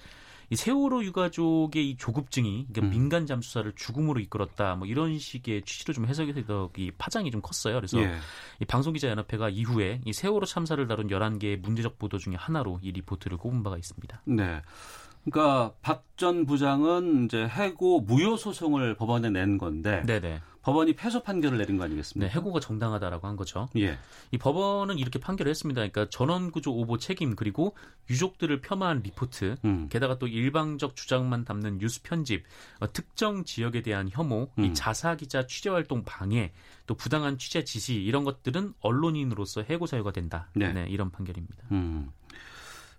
[0.49, 2.89] 이 세월호 유가족의 이 조급증이 그러니까 음.
[2.89, 4.75] 민간 잠수사를 죽음으로 이끌었다.
[4.75, 7.75] 뭐 이런 식의 취지로 좀 해석이 되더 이 파장이 좀 컸어요.
[7.75, 8.15] 그래서 예.
[8.59, 13.37] 이 방송기자 연합회가 이후에 이 세월호 참사를 다룬 11개의 문제적 보도 중에 하나로 이 리포트를
[13.37, 14.21] 꼽은 바가 있습니다.
[14.25, 14.61] 네.
[15.23, 20.41] 그러니까 박 전 부장은 이제 해고 무효 소송을 법원에 낸 건데 네네.
[20.69, 22.31] 법원이 패소 판결을 내린 거 네, 아니겠습니까?
[22.31, 23.69] 해고가 정당하다라고 한 거죠.
[23.77, 23.97] 예.
[24.31, 25.79] 이 법원은 이렇게 판결을 했습니다.
[25.79, 27.75] 그러니까 전원구조 오보 책임 그리고
[28.09, 29.89] 유족들을 폄하한 리포트 음.
[29.89, 32.43] 게다가 또 일방적 주장만 담는 뉴스 편집,
[32.79, 34.65] 어, 특정 지역에 대한 혐오, 음.
[34.65, 36.51] 이 자사 기자 취재 활동 방해,
[36.85, 40.49] 또 부당한 취재 지시 이런 것들은 언론인으로서 해고 사유가 된다.
[40.53, 40.85] 네.
[40.87, 41.63] 이런 판결입니다.
[41.71, 42.11] 음.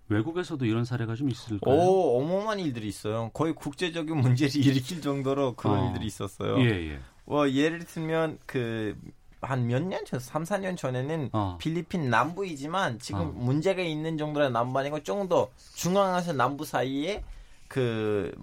[0.09, 1.73] 외국에서도 이런 사례가 좀 있을까요?
[1.73, 3.31] 오, 어마어마한 일들이 있어요.
[3.33, 5.87] 거의 국제적인 문제를 일으킬 정도로 그런 어.
[5.87, 6.59] 일들이 있었어요.
[6.59, 6.99] 예, 예.
[7.31, 8.93] 뭐 예를 들면 그
[9.41, 11.57] 한몇년 전, 3, 4년 전에는 어.
[11.61, 13.23] 필리핀 남부이지만 지금 어.
[13.23, 17.23] 문제가 있는 정도의 남부 아니고 좀더 중앙에서 남부 사이에
[17.69, 18.35] 그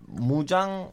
[0.00, 0.90] 무장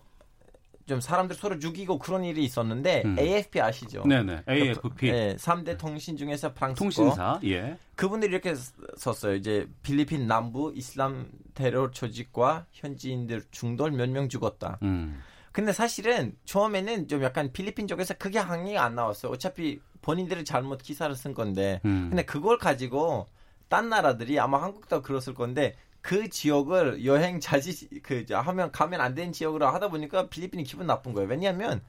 [0.85, 3.17] 좀 사람들 서로 죽이고 그런 일이 있었는데 음.
[3.17, 4.03] AFP 아시죠?
[4.05, 4.43] 네네.
[4.47, 5.11] AFP.
[5.11, 6.85] 네, 3대 통신 중에서 프랑스 거.
[6.85, 7.39] 통신사.
[7.45, 7.77] 예.
[7.95, 8.53] 그분들이 이렇게
[8.95, 9.33] 썼어요.
[9.33, 14.77] 이제 필리핀 남부 이슬람 테러 조직과 현지인들 중돌 몇 명 죽었다.
[14.83, 15.19] 음.
[15.59, 19.31] 근데 사실은 처음에는 좀 약간 필리핀 쪽에서 크게 항의가 안 나왔어요.
[19.31, 21.81] 어차피 본인들이 잘못 기사를 쓴 건데.
[21.83, 22.07] 음.
[22.09, 23.27] 근데 그걸 가지고
[23.67, 29.33] 딴 나라들이 아마 한국도 그랬을 건데 그 지역을 여행 자지 그 하면 가면 안 되는
[29.33, 31.27] 지역으로 하다 보니까 필리핀이 기분 나쁜 거예요.
[31.29, 31.81] 왜냐하면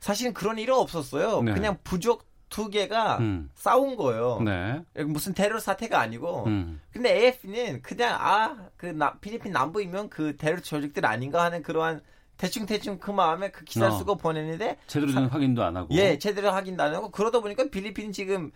[0.00, 1.42] 사실은 그런 일은 없었어요.
[1.42, 1.52] 네.
[1.52, 3.50] 그냥 부족 두 개가 음.
[3.54, 4.40] 싸운 거예요.
[4.40, 4.82] 네.
[5.04, 6.44] 무슨 테러 사태가 아니고.
[6.46, 6.80] 음.
[6.90, 12.00] 근데 AFP는 그냥 아 그 필리핀 남부이면 그 테러 조직들 아닌가 하는 그러한
[12.38, 13.98] 대충 대충 그 마음에 그 기사 를 어.
[13.98, 15.88] 쓰고 보냈는데 제대로 된 확인도 안 하고.
[15.94, 18.50] 예 제대로 확인도 안 하고 그러다 보니까 필리핀 지금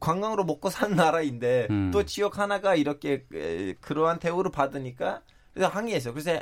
[0.00, 1.90] 관광으로 먹고 사는 나라인데 음.
[1.92, 6.14] 또 지역 하나가 이렇게 에, 그러한 대우를 받으니까 그래서 항의했어요.
[6.14, 6.40] 그래서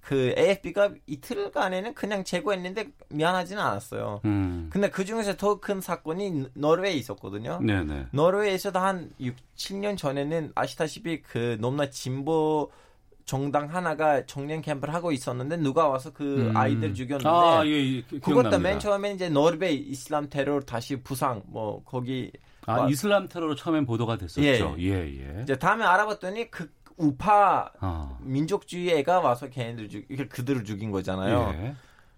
[0.00, 4.20] 그 AFP가 이틀간에는 그냥 제거했는데 미안하지는 않았어요.
[4.24, 4.70] 음.
[4.72, 7.58] 근데 그 중에서 더 큰 사건이 노르웨이에 있었거든요.
[7.60, 8.06] 네네.
[8.12, 12.70] 노르웨이에서도 한 6, 7년 전에는 아시다시피 그 너무나 진보
[13.30, 16.56] 정당 하나가 청년 캠프를 하고 있었는데 누가 와서 그 음.
[16.56, 18.00] 아이들 죽였는데 아, 예, 예.
[18.02, 18.58] 기- 그것도.
[18.60, 22.30] 맨 처음에 이제 노르웨이 이슬람 테러 다시 부상 뭐 거기
[22.66, 24.76] 아, 와- 이슬람 테러로 처음엔 보도가 됐었죠.
[24.78, 25.42] 예, 예.
[25.42, 28.16] 이제 다음에 알아봤더니 그 우파 아.
[28.22, 31.52] 민족주의 애가 와서 걔네들 죽 이게 그들을 죽인 거잖아요.
[31.60, 31.74] 예.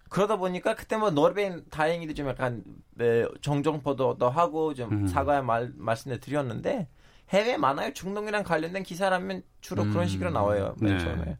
[0.09, 2.63] 그러다 보니까 그때 뭐 노르웨이 다행히도 좀 약간
[2.95, 5.07] 네, 정정 보도도 하고 좀 음.
[5.07, 6.87] 사과의 말 말씀을 드렸는데
[7.29, 7.93] 해외 많아요.
[7.93, 10.07] 중동이랑 관련된 기사라면 주로 그런 음.
[10.07, 10.75] 식으로 나와요.
[10.79, 11.03] 맨 네.
[11.03, 11.37] 처음에.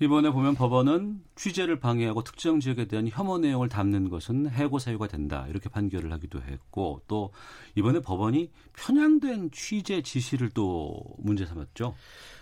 [0.00, 5.46] 이번에 보면 법원은 취재를 방해하고 특정 지역에 대한 혐오 내용을 담는 것은 해고 사유가 된다
[5.48, 7.32] 이렇게 판결을 하기도 했고 또
[7.76, 11.94] 이번에 법원이 편향된 취재 지시를 또 문제 삼았죠.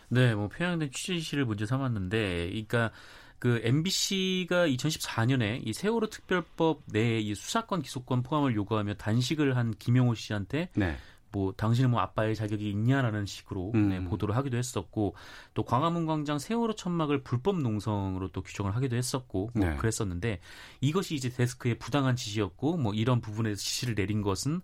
[0.09, 2.91] 네, 뭐 편향된 취재 지시를 문제 삼았는데, 그러니까
[3.39, 10.15] 그 MBC가 2014년에 이 세월호 특별법 내에 이 수사권 기소권 포함을 요구하며 단식을 한 김영호
[10.15, 10.97] 씨한테 네.
[11.35, 13.89] 뭐 당신은 뭐 아빠의 자격이 있냐라는 식으로 음.
[13.89, 15.17] 네, 보도를 하기도 했었고
[15.53, 19.77] 또 광화문 광장 세월호 천막을 불법 농성으로 또 규정을 하기도 했었고 뭐 네.
[19.77, 20.39] 그랬었는데
[20.81, 24.61] 이것이 이제 데스크의 부당한 지시였고 뭐 이런 부분에서 지시를 내린 것은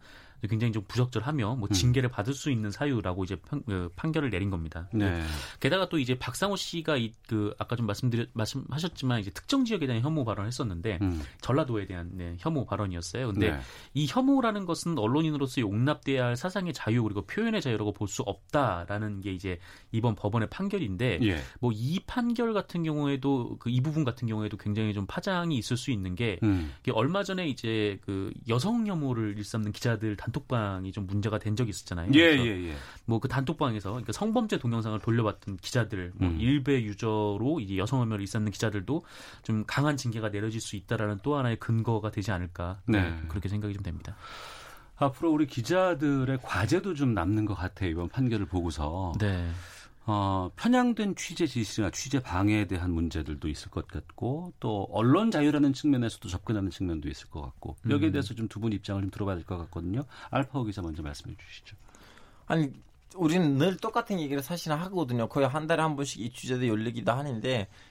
[0.49, 4.89] 굉장히 좀 부적절하며 뭐 징계를 받을 수 있는 사유라고 이제 편, 그 판결을 내린 겁니다.
[4.93, 5.23] 네.
[5.61, 10.03] 게다가 또 이제 박상호 씨가 이 그 아까 좀 말씀드렸 말씀하셨지만 이제 특정 지역에 대한
[10.03, 11.23] 혐오 발언을 했었는데 음.
[11.43, 13.29] 전라도에 대한 네, 혐오 발언이었어요.
[13.33, 13.61] 근데 네.
[13.95, 19.33] 이 혐오라는 것은 언론인으로서 용납돼야 할 사상의 자유 그리고 표현의 자유라고 볼 수 없다라는 게
[19.33, 19.61] 이제
[19.93, 21.41] 이번 법원의 판결인데 예.
[21.61, 26.17] 뭐이 판결 같은 경우에도 그 이 부분 같은 경우에도 굉장히 좀 파장이 있을 수 있는
[26.17, 26.73] 게 음.
[26.93, 32.11] 얼마 전에 이제 그 여성 혐오를 일삼는 기자들 단 톡방이 좀 문제가 된 적이 있었잖아요.
[32.15, 32.75] 예, 예, 예.
[33.05, 36.41] 뭐 그 단톡방에서 그러니까 성범죄 동영상을 돌려봤던 기자들, 뭐 음.
[36.41, 39.05] 일베 유저로 이제 여성 혐오를 일삼는 기자들도
[39.43, 43.15] 좀 강한 징계가 내려질 수 있다라는 또 하나의 근거가 되지 않을까 네.
[43.29, 44.17] 그렇게 생각이 좀 됩니다.
[44.97, 47.91] 앞으로 우리 기자들의 과제도 좀 남는 것 같아요.
[47.91, 49.13] 이번 판결을 보고서.
[49.19, 49.49] 네.
[50.07, 56.29] 어, 편향된 취재 지시나 취재 방해에 대한 문제들도 있을 것 같고 또 언론 자유라는 측면에서도
[56.29, 58.13] 접근하는 측면도 있을 것 같고 여기에 음.
[58.13, 60.05] 대해서 좀 두 분 입장을 좀 들어봐야 될 것 같거든요.
[60.31, 61.77] 알파오 기자 먼저 말씀해 주시죠.
[62.47, 62.73] 아니
[63.17, 65.29] 우리는 늘 똑같은 얘기를 사실 하거든요.
[65.29, 67.90] 거의 한 달에 한 번씩 이 주제도 열리기도 하는데 이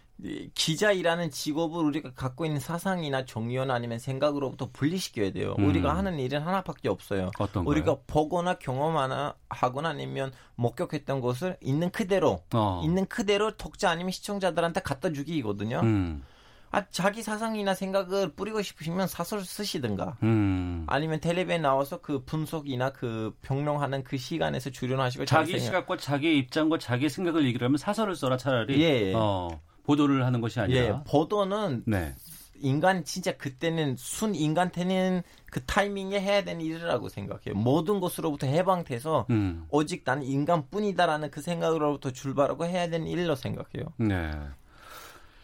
[0.53, 5.55] 기자이라는 직업을 우리가 갖고 있는 사상이나 정의나 아니면 생각으로부터 분리시켜야 돼요.
[5.59, 5.67] 음.
[5.69, 7.31] 우리가 하는 일은 하나밖에 없어요.
[7.65, 12.81] 우리가 보거나 경험하나 하거나 아니면 목격했던 것을 있는 그대로 어.
[12.83, 15.79] 있는 그대로 독자 아니면 시청자들한테 갖다 주기거든요.
[15.81, 16.23] 음.
[16.71, 20.85] 아 자기 사상이나 생각을 뿌리고 싶으시면 사설 쓰시든가 음.
[20.87, 27.09] 아니면 텔레비에 나와서 그 분석이나 그 평론하는 그 시간에서 출연하시고 자기 시각과 자기 입장과 자기
[27.09, 29.13] 생각을 얘기를 하면 사설을 써라 차라리 예.
[29.15, 29.49] 어,
[29.89, 32.13] 보도를 하는 것이 아니라 예, 보도는 네.
[32.61, 37.55] 인간 진짜 그때는 순 인간한테는 그 타이밍에 해야 되는 일이라고 생각해요.
[37.55, 39.65] 모든 것으로부터 해방돼서 음.
[39.69, 43.93] 오직 나는 인간뿐이다라는 그 생각으로부터 출발하고 해야 되는 일로 생각해요.
[43.97, 44.31] 네.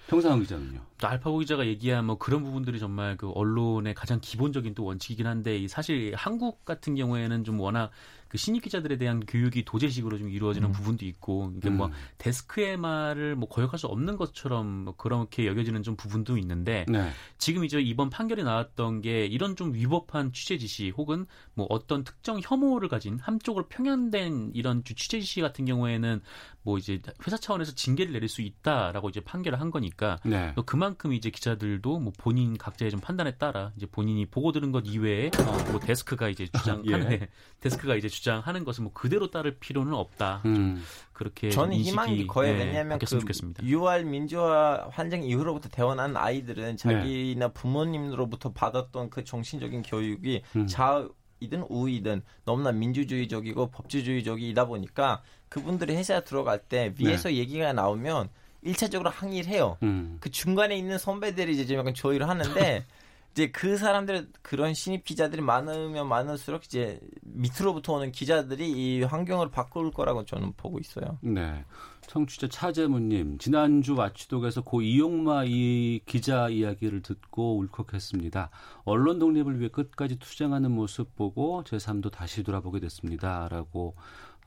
[0.08, 0.82] 평상원 기자는요.
[0.98, 5.58] 또 알파고 기자가 얘기한 뭐 그런 부분들이 정말 그 언론의 가장 기본적인 또 원칙이긴 한데
[5.58, 7.92] 이 사실 한국 같은 경우에는 좀 워낙
[8.28, 11.92] 그 신입 기자들에 대한 교육이 도제식으로 좀 이루어지는 부분도 있고 이게 뭐 음.
[12.18, 17.12] 데스크의 말을 뭐 거역할 수 없는 것처럼 뭐 그렇게 여겨지는 좀 부분도 있는데 네.
[17.38, 22.40] 지금 이제 이번 판결이 나왔던 게 이런 좀 위법한 취재 지시 혹은 뭐 어떤 특정
[22.44, 26.22] 혐오를 가진 한쪽으로 편향된 이런 취재 지시 같은 경우에는
[26.64, 30.52] 뭐 이제 회사 차원에서 징계를 내릴 수 있다라고 이제 판결을 한 거니까 네.
[30.56, 34.84] 또 그만큼 이제 기자들도 뭐 본인 각자의 좀 판단에 따라 이제 본인이 보고 들은 것
[34.86, 36.84] 이외에 어, 뭐 데스크가 이제 주장하는
[37.24, 37.28] 예.
[37.60, 40.44] 데스크가 이제 주장하는 것을 뭐 그대로 따를 필요는 없다.
[40.46, 40.84] 음.
[41.12, 42.58] 그렇게 저는 희망이 거예요.
[42.58, 43.64] 네, 왜냐하면 그 좋겠습니다.
[43.64, 50.68] 6월 민주화 환정 이후로부터 태어난 아이들은 자기나 부모님으로부터 받았던 그 정신적인 교육이 음.
[50.68, 58.30] 좌이든 우이든 너무나 민주주의적이고 법치주의적이다 보니까 그분들이 회사 들어갈 때 위에서 얘기가 나오면
[58.66, 59.78] 일차적으로 항의를 해요.
[59.84, 60.18] 음.
[60.20, 62.86] 그 중간에 있는 선배들이 이제 좀 약간 조의를 하는데
[63.34, 69.92] 이제 그 사람들 그런 신입 기자들이 많으면 많을수록 이제 밑으로부터 오는 기자들이 이 환경을 바꿀
[69.92, 71.20] 거라고 저는 보고 있어요.
[71.22, 71.66] 네.
[72.08, 78.52] 청취자 차재무님, 지난주 와치독에서 고 이용마 이 기자 이야기를 듣고 울컥했습니다.
[78.86, 83.50] 언론 독립을 위해 끝까지 투쟁하는 모습 보고 제 삶도 다시 돌아보게 됐습니다.
[83.50, 83.96] 라고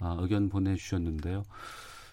[0.00, 1.42] 어, 의견 보내주셨는데요.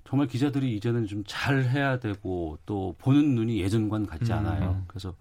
[0.07, 4.37] 정말 기자들이 이제는 좀 잘 해야 되고 또 보는 눈이 예전과는 같지 음.
[4.37, 4.83] 않아요.
[4.87, 5.15] 그래서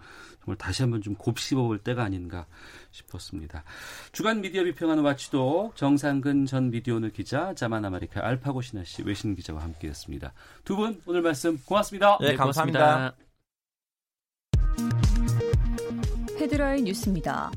[0.44, 2.47] 정말 다시 한번 좀 곱씹어볼 때가 아닌가
[2.90, 3.64] 싶었습니다.
[4.12, 9.62] 주간 미디어 비평하는 와치독 정상근 전 미디어오늘 기자, 자만 아메리카 알파고 신하 씨 외신 기자와
[9.62, 10.33] 함께했습니다.
[10.64, 12.18] 두 분 오늘 말씀 고맙습니다.
[12.20, 13.14] 네, 감사합니다.
[16.38, 17.51] 헤드라인 뉴스입니다.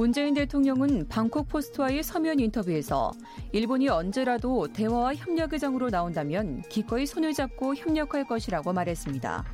[0.00, 3.12] 문재인 대통령은 방콕 포스트와의 서면 인터뷰에서
[3.52, 9.44] 일본이 언제라도 대화와 협력 의 장으로 나온다면 기꺼이 손을 잡고 협력할 것이라고 말했습니다.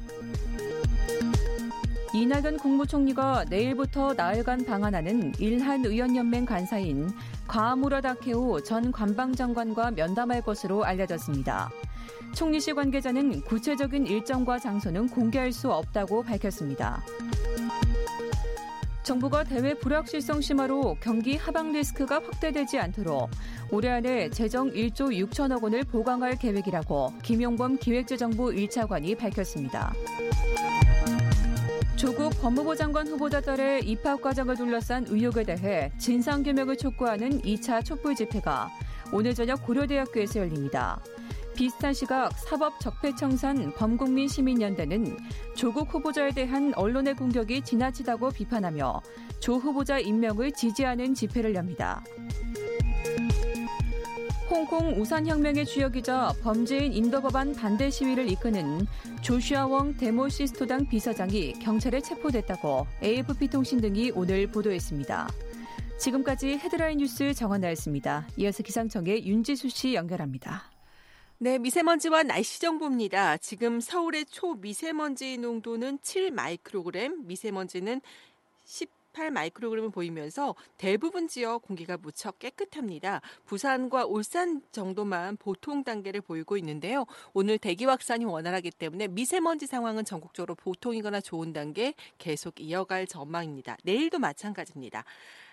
[2.15, 7.11] 이낙연 국무총리가 내일부터 나흘간 방한하는 일한 의원연맹 간사인
[7.49, 11.71] 과무라 다케오 전 관방장관과 면담할 것으로 알려졌습니다.
[12.37, 17.03] 총리실 관계자는 구체적인 일정과 장소는 공개할 수 없다고 밝혔습니다.
[19.07, 23.31] 정부가 대외 불확실성 심화로 경기 하방 리스크가 확대되지 않도록
[23.71, 29.95] 올해 안에 재정 1조 6천억 원을 보강할 계획이라고 김용범 기획재정부 1차관이 밝혔습니다.
[31.95, 38.69] 조국 법무부 장관 후보자 딸의 입학 과정을 둘러싼 의혹에 대해 진상규명을 촉구하는 2차 촛불 집회가
[39.13, 41.01] 오늘 저녁 고려대학교에서 열립니다.
[41.57, 45.17] 비슷한 시각 사법적폐청산 범국민 시민연대는
[45.57, 49.01] 조국 후보자에 대한 언론의 공격이 지나치다고 비판하며
[49.41, 52.05] 조 후보자 임명을 지지하는 집회를 엽니다.
[54.51, 58.87] 홍콩 우산혁명의 주역이자 범죄인 인도법안 반대 시위를 이끄는
[59.23, 65.29] 조슈아 웡 데모시스토당 비서장이 경찰에 체포됐다고 AFP 통신 등이 오늘 보도했습니다.
[65.99, 68.29] 지금까지 헤드라인 뉴스 정원나였습니다.
[68.37, 70.76] 이어서 기상청의 윤지수 씨 연결합니다.
[71.39, 73.37] 네, 미세먼지와 날씨 정보입니다.
[73.37, 78.01] 지금 서울의 초미세먼지 농도는 7 마이크로그램, 미세먼지는
[78.65, 83.21] 18 마이크로그램을 보이면서 대부분 지역 공기가 무척 깨끗합니다.
[83.45, 87.05] 부산과 울산 정도만 보통 단계를 보이고 있는데요.
[87.35, 93.77] 오늘 대기 확산이 원활하기 때문에 미세먼지 상황은 전국적으로 보통이거나 좋은 단계 계속 이어갈 전망입니다.
[93.83, 95.05] 내일도 마찬가지입니다.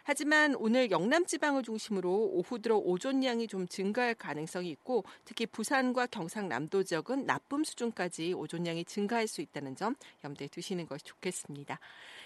[0.04, 6.84] 하지만 오늘 영남 지방을 중심으로 오후 들어 오존량이 좀 증가할 가능성이 있고 특히 부산과 경상남도
[6.84, 11.80] 지역은 나쁨 수준까지 오존량이 증가할 수 있다는 점 염두에 두시는 것이 좋겠습니다.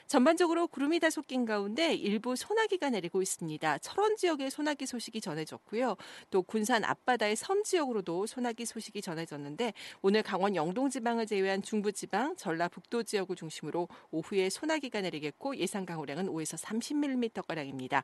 [0.07, 3.79] 전반적으로 구름이 다소 낀 가운데 일부 소나기가 내리고 있습니다.
[3.79, 5.97] 철원 지역에 소나기 소식이 전해졌고요.
[6.29, 12.37] 또 군산 앞바다의 섬 지역으로도 소나기 소식이 전해졌는데 오늘 강원 영동 지방을 제외한 중부 지방,
[12.37, 18.03] 전라북도 지역을 중심으로 오후에 소나기가 내리겠고 예상 강우량은 5에서 30mm 가량입니다.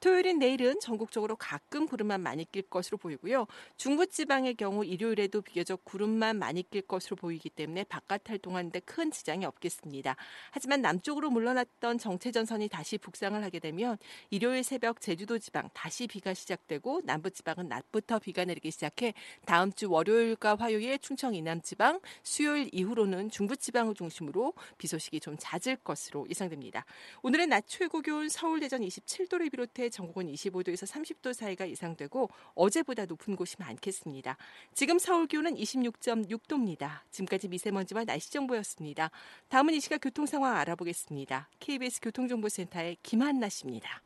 [0.00, 3.46] 토요일인 내일은 전국적으로 가끔 구름만 많이 낄 것으로 보이고요.
[3.76, 9.44] 중부 지방의 경우 일요일에도 비교적 구름만 많이 낄 것으로 보이기 때문에 바깥 활동하는데 큰 지장이
[9.44, 10.14] 없겠습니다.
[10.52, 13.96] 하지만 남쪽으로 물러났던 정체전선이 다시 북상을 하게 되면
[14.30, 19.90] 일요일 새벽 제주도 지방 다시 비가 시작되고 남부 지방은 낮부터 비가 내리기 시작해 다음 주
[19.90, 26.26] 월요일과 화요일 충청 이남 지방, 수요일 이후로는 중부 지방을 중심으로 비 소식이 좀 잦을 것으로
[26.28, 26.84] 예상됩니다.
[27.22, 33.36] 오늘의 낮 최고 기온 서울 대전 27도를 비롯해 전국은 25도에서 30도 사이가 예상되고 어제보다 높은
[33.36, 34.36] 곳이 많겠습니다.
[34.74, 37.00] 지금 서울 기온은 26.6도입니다.
[37.10, 39.10] 지금까지 미세먼지와 날씨 정보였습니다.
[39.48, 41.27] 다음은 이 시각 교통 상황 알아보겠습니다.
[41.60, 44.02] KBS 교통정보센터의 김한나 씨입니다.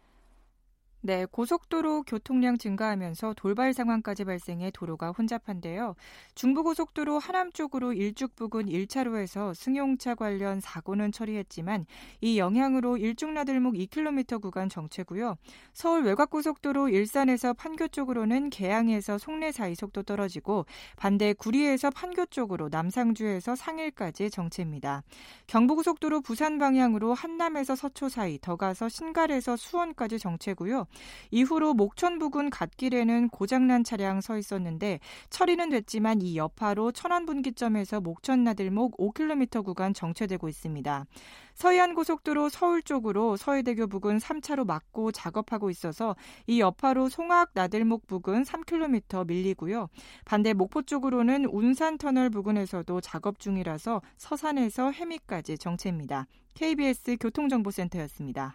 [1.05, 5.97] 네, 고속도로 교통량 증가하면서 돌발 상황까지 발생해 도로가 혼잡한데요.
[6.37, 11.87] 중부고속도로 하남 쪽으로 일죽 부근 1차로에서 승용차 관련 사고는 처리했지만
[12.21, 15.39] 이 영향으로 일중나들목 2km 구간 정체고요.
[15.73, 23.57] 서울 외곽고속도로 일산에서 판교 쪽으로는 개항에서 송내 사이 속도 떨어지고 반대 구리에서 판교 쪽으로 남상주에서
[23.57, 25.03] 상일까지 정체입니다.
[25.49, 30.87] 경부고속도로 부산 방향으로 한남에서 서초 사이 더 가서 신갈에서 수원까지 정체고요.
[31.31, 35.01] 이후로 목천 부근 갓길에는 고장난 차량 서 있었는데
[35.31, 41.07] 처리는 됐지만 이 여파로 천안 분기점에서 목천 나들목 5km 구간 정체되고 있습니다.
[41.55, 48.43] 서해안 고속도로 서울 쪽으로 서해대교 부근 3차로 막고 작업하고 있어서 이 여파로 송악 나들목 부근
[48.43, 49.89] 3km 밀리고요.
[50.25, 56.27] 반대 목포 쪽으로는 운산 터널 부근에서도 작업 중이라서 서산에서 해미까지 정체입니다.
[56.55, 58.55] KBS 교통정보센터였습니다.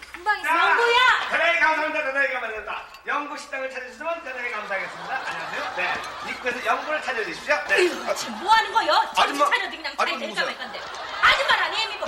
[0.21, 0.49] 금방 있어.
[0.49, 1.29] 영구야!
[1.31, 2.03] 대단히 감사합니다.
[2.05, 2.83] 대단히 감사합니다.
[3.07, 5.15] 영구 식당을 찾으시면 대단히 감사하겠습니다.
[5.15, 5.73] 안녕하세요.
[5.77, 6.31] 네.
[6.31, 7.63] 입구에서 영구를 찾아주십시오.
[7.67, 7.83] 네.
[7.85, 9.11] 이거 지금 뭐 하는 거요?
[9.15, 10.45] 정신 아줌마, 차려도 그냥 잘 아줌마 누구세요?
[10.45, 10.81] 말 건데.
[11.23, 12.07] 아줌마라니 애미 뭐.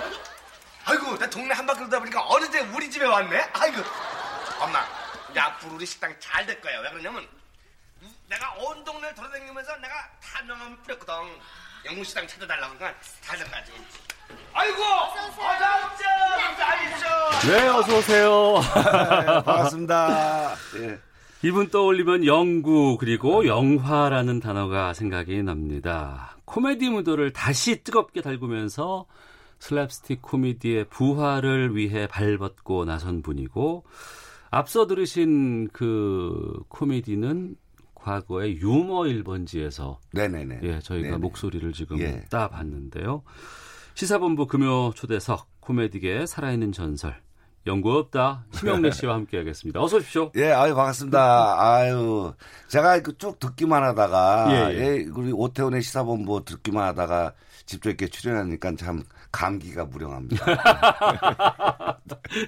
[0.86, 3.50] 아이고, 나 동네 한 바퀴 돌다 보니까 어느새 우리 집에 왔네.
[3.54, 3.84] 아이고.
[4.60, 4.86] 엄마,
[5.32, 6.82] 이제 앞으로 우리 식당이 잘될 거예요.
[6.82, 7.28] 왜 그러냐면
[8.28, 11.42] 내가 온 동네를 돌아다니면서 내가 다 명함을 뿌렸거든.
[11.86, 13.88] 영구 식당 찾아달라고 될 거야, 지금.
[14.54, 14.82] 아이고!
[14.84, 15.44] 어서오세요!
[16.48, 17.60] 어서오세요!
[17.60, 18.62] 네, 어서 오세요.
[19.44, 20.56] 반갑습니다.
[20.82, 21.00] 예.
[21.44, 26.38] 이분 떠올리면 영구 그리고 영화라는 단어가 생각이 납니다.
[26.46, 29.06] 코미디 무도를 다시 뜨겁게 달구면서
[29.60, 33.84] 슬랩스틱 코미디의 부활을 위해 발벗고 나선 분이고
[34.52, 37.56] 앞서 들으신 그 코미디는
[37.96, 40.60] 과거의 유머 1번지에서 네네네.
[40.64, 41.18] 예, 저희가 네네.
[41.18, 42.24] 목소리를 지금 예.
[42.30, 43.24] 따봤는데요.
[43.96, 47.16] 시사본부 금요 초대석 코미디계의 살아있는 전설
[47.66, 49.82] 연구 없다 심영래 씨와 함께하겠습니다.
[49.82, 50.32] 어서 오십시오.
[50.36, 51.62] 예, 아유, 반갑습니다.
[51.62, 52.34] 아유,
[52.68, 55.06] 제가 그쭉 듣기만 하다가, 예, 예, 예.
[55.14, 57.34] 우리 오태훈의 시사본부 듣기만 하다가
[57.66, 60.46] 직접 이렇게 출연하니까 참 감기가 무량합니다.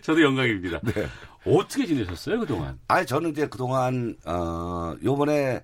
[0.03, 0.81] 저도 영광입니다.
[0.81, 1.07] 네.
[1.45, 2.77] 어떻게 지내셨어요 그동안?
[2.89, 5.63] 아니, 저는 이제 그동안, 어, 요번에,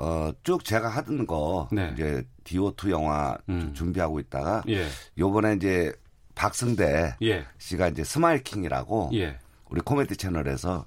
[0.00, 1.90] 어, 쭉 제가 하던 거, 네.
[1.92, 3.74] 이제 디워2 영화 음.
[3.74, 4.86] 준비하고 있다가, 예,
[5.18, 5.92] 요번에 이제
[6.34, 9.38] 박승대 예, 씨가 이제 스마일킹이라고, 예.
[9.68, 10.86] 우리 코미디 채널에서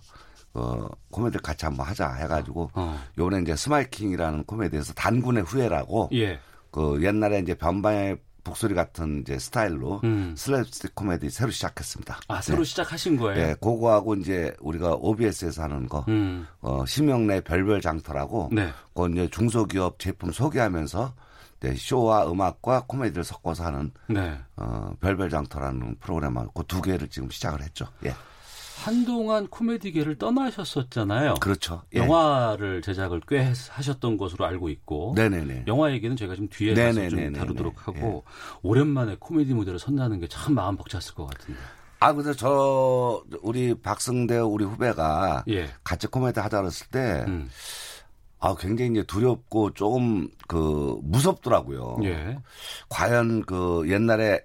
[0.56, 6.39] 어 코미디 같이 한번 하자 해가지고 어, 요번에 이제 스마일킹이라는 코미디에서 단군의 후예라고 예.
[6.69, 10.36] 그 옛날에 이제 변방의 북소리 같은 이제 스타일로 음.
[10.38, 12.19] 슬랩스틱 코미디 새로 시작했습니다.
[12.27, 12.63] 아 새로 네.
[12.65, 13.36] 시작하신 거예요?
[13.47, 18.69] 네, 그거하고 이제 우리가 OBS에서 하는 거, 음, 어, 심형래 별별 장터라고, 네.
[18.93, 21.13] 그 이제 중소기업 제품 소개하면서
[21.62, 24.38] 네, 쇼와 음악과 코미디를 섞어서 하는 네.
[24.58, 27.86] 어, 별별 장터라는 프로그램하고 그 두 개를 지금 시작을 했죠.
[28.06, 28.13] 예,
[28.81, 31.36] 한동안 코미디계를 떠나셨었잖아요.
[31.36, 31.83] 그렇죠.
[31.95, 31.99] 예.
[31.99, 35.65] 영화를 제작을 꽤 하셨던 것으로 알고 있고 네네네.
[35.67, 37.39] 영화 얘기는 제가 좀 뒤에 가서 좀 네네네네네.
[37.39, 38.23] 다루도록 하고
[38.62, 41.59] 오랜만에 코미디 무대를 선다는 게 참 마음 벅찼을 것 같은데.
[41.99, 45.69] 아, 근데 저, 우리 박승대 우리 후배가 예.
[45.86, 47.49] 같이 코미디 하자 그랬을 때, 음.
[48.39, 51.99] 아, 굉장히 이제 두렵고 조금 그 무섭더라고요.
[52.03, 52.38] 예.
[52.89, 54.41] 과연 그 옛날에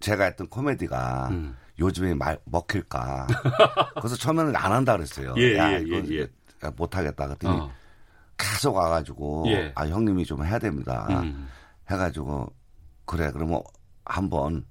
[0.00, 1.56] 제가 했던 코미디가 음.
[1.82, 3.26] 요즘에 말, 먹힐까.
[3.96, 5.34] 그래서 처음에는 안 한다 그랬어요.
[5.36, 6.22] 예, 야, 예, 이건 예, 예.
[6.22, 6.32] 이제
[6.76, 7.26] 못하겠다.
[7.26, 7.70] 그랬더니 어.
[8.38, 9.72] 계속 와가지고, 예.
[9.74, 11.06] 아, 형님이 좀 해야 됩니다.
[11.10, 11.48] 음.
[11.90, 12.52] 해가지고,
[13.04, 13.62] 그래, 그러면
[14.04, 14.64] 한번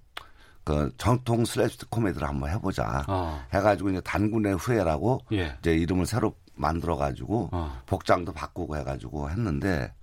[0.63, 3.03] 그 정통 슬랩스틱 코미디를 한번 해보자.
[3.07, 3.43] 어.
[3.53, 5.57] 해가지고 이제 단군의 후예라고 예.
[5.59, 7.81] 이제 이름을 새로 만들어가지고 어.
[7.87, 9.93] 복장도 바꾸고 해가지고 했는데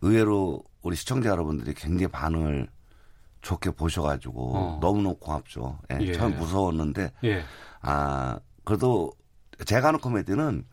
[0.00, 2.68] 의외로 우리 시청자 여러분들이 굉장히 반응을
[3.46, 4.78] 좋게 보셔가지고 어.
[4.80, 5.78] 너무너무 고맙죠.
[5.92, 6.12] 예, 예.
[6.12, 7.44] 처음 무서웠는데 예.
[7.80, 9.12] 아 그래도
[9.64, 10.64] 제가 하는 코미디는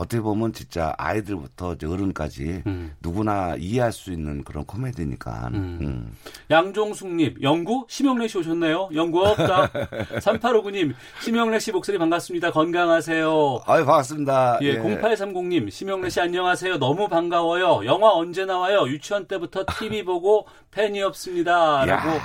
[0.00, 2.94] 어떻게 보면 진짜 아이들부터 어른까지 음.
[3.02, 5.50] 누구나 이해할 수 있는 그런 코미디니까.
[5.52, 5.78] 음.
[5.82, 6.16] 음.
[6.50, 7.84] 양종숙님, 영구?
[7.86, 8.88] 심영래 씨 오셨네요.
[8.94, 9.68] 영구 없다.
[10.24, 12.50] 3859님, 심영래 씨 목소리 반갑습니다.
[12.50, 13.60] 건강하세요.
[13.66, 14.58] 아유 반갑습니다.
[14.62, 16.78] 예, 0830님, 심영래 씨 안녕하세요.
[16.78, 17.84] 너무 반가워요.
[17.84, 18.86] 영화 언제 나와요?
[18.86, 21.84] 유치원 때부터 TV 보고 팬이었습니다.
[21.84, 22.20] 라고 야,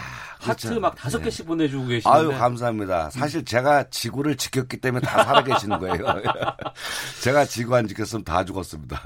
[0.49, 0.79] 하트 진짜.
[0.79, 1.25] 막 다섯 네.
[1.25, 2.09] 개씩 보내주고 계시는데.
[2.09, 3.09] 아유 감사합니다.
[3.09, 5.97] 사실 제가 지구를 지켰기 때문에 다 살아계시는 거예요.
[7.21, 9.01] 제가 지구 안 지켰으면 다 죽었습니다.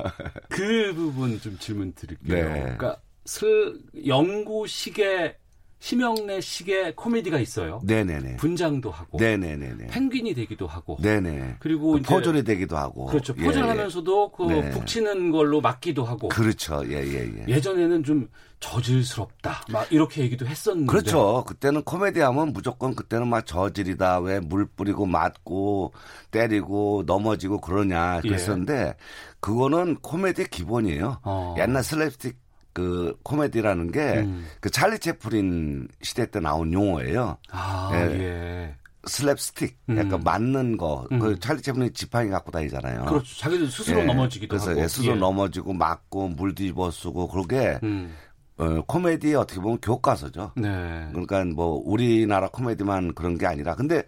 [0.49, 2.35] 그 부분 좀 질문 드릴게요.
[2.47, 2.61] 네.
[2.61, 5.35] 그러니까 슬 영구식의
[5.81, 7.79] 심영래 식의 코미디가 있어요.
[7.85, 8.35] 네네네.
[8.35, 9.87] 분장도 하고 네네네네.
[9.87, 11.55] 펭귄이 되기도 하고 네네.
[11.59, 13.05] 그리고 그 이제 포졸이 되기도 하고.
[13.05, 13.33] 그렇죠.
[13.37, 13.69] 예, 포즈를 예.
[13.69, 14.69] 하면서도 그 네.
[14.71, 16.83] 북치는 걸로 막기도 하고 그렇죠.
[16.85, 17.45] 예, 예, 예.
[17.47, 18.27] 예전에는 좀
[18.59, 21.45] 저질스럽다 막 이렇게 얘기도 했었는데 그렇죠.
[21.47, 24.19] 그때는 코미디 하면 무조건 그때는 막 저질이다.
[24.19, 25.93] 왜 물 뿌리고 맞고
[26.31, 28.95] 때리고 넘어지고 그러냐 그랬었는데
[29.39, 31.19] 그거는 코미디의 기본이에요.
[31.23, 31.55] 어.
[31.57, 32.35] 옛날 슬랩스틱
[32.73, 34.45] 그 코미디라는 게그 음.
[34.71, 37.37] 찰리 채플린 시대 때 나온 용어예요.
[37.51, 38.19] 아, 예.
[38.19, 38.75] 예.
[39.03, 39.97] 슬랩스틱, 음.
[39.97, 41.07] 약간 맞는 거.
[41.11, 41.19] 음.
[41.19, 43.05] 그 찰리 채플린이 지팡이 갖고 다니잖아요.
[43.05, 43.37] 그렇죠.
[43.37, 44.03] 자기들 스스로 예.
[44.03, 45.19] 넘어지기도 그래서 하고 예, 스스로 예.
[45.19, 48.13] 넘어지고 맞고 물 뒤집어 쓰고 그러게 음.
[48.59, 50.51] 어, 코미디에 어떻게 보면 교과서죠.
[50.57, 51.07] 네.
[51.11, 54.03] 그러니까 뭐 우리나라 코미디만 그런 게 아니라 근데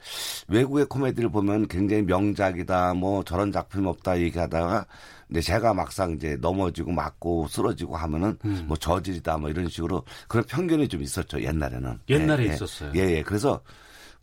[0.49, 4.85] 외국의 코미디를 보면 굉장히 명작이다 뭐 저런 작품이 없다 얘기하다가
[5.27, 8.65] 근데 제가 막상 이제 넘어지고 맞고 쓰러지고 하면은 음.
[8.67, 12.53] 뭐 저질이다 뭐 이런 식으로 그런 편견이 좀 있었죠 옛날에는 옛날에 예, 예.
[12.53, 12.91] 있었어요.
[12.95, 13.23] 예, 예.
[13.23, 13.61] 그래서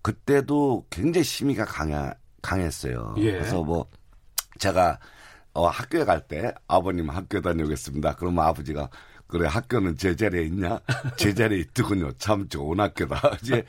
[0.03, 2.13] 그때도 굉장히 심의가 강해
[2.43, 3.15] 강했어요.
[3.17, 3.33] 예.
[3.33, 3.87] 그래서 뭐
[4.59, 4.99] 제가
[5.55, 8.17] 어, 학교에 갈 때 아버님 학교 다녀오겠습니다.
[8.17, 8.91] 그러면 아버지가
[9.29, 10.81] 그래 학교는 제자리에 있냐?
[11.17, 12.11] 제자리에 있더군요.
[12.19, 13.37] 참 좋은 학교다.
[13.43, 13.63] 이제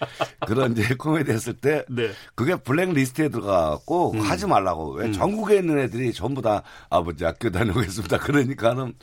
[0.47, 2.11] 그런 이제 코미디 했을 때 네.
[2.33, 4.93] 그게 블랙리스트에 들어가고 하지 말라고.
[4.93, 8.19] 왜 전국에 있는 애들이 전부 다 아버지 학교 다녀오겠습니다.
[8.19, 8.93] 그러니까는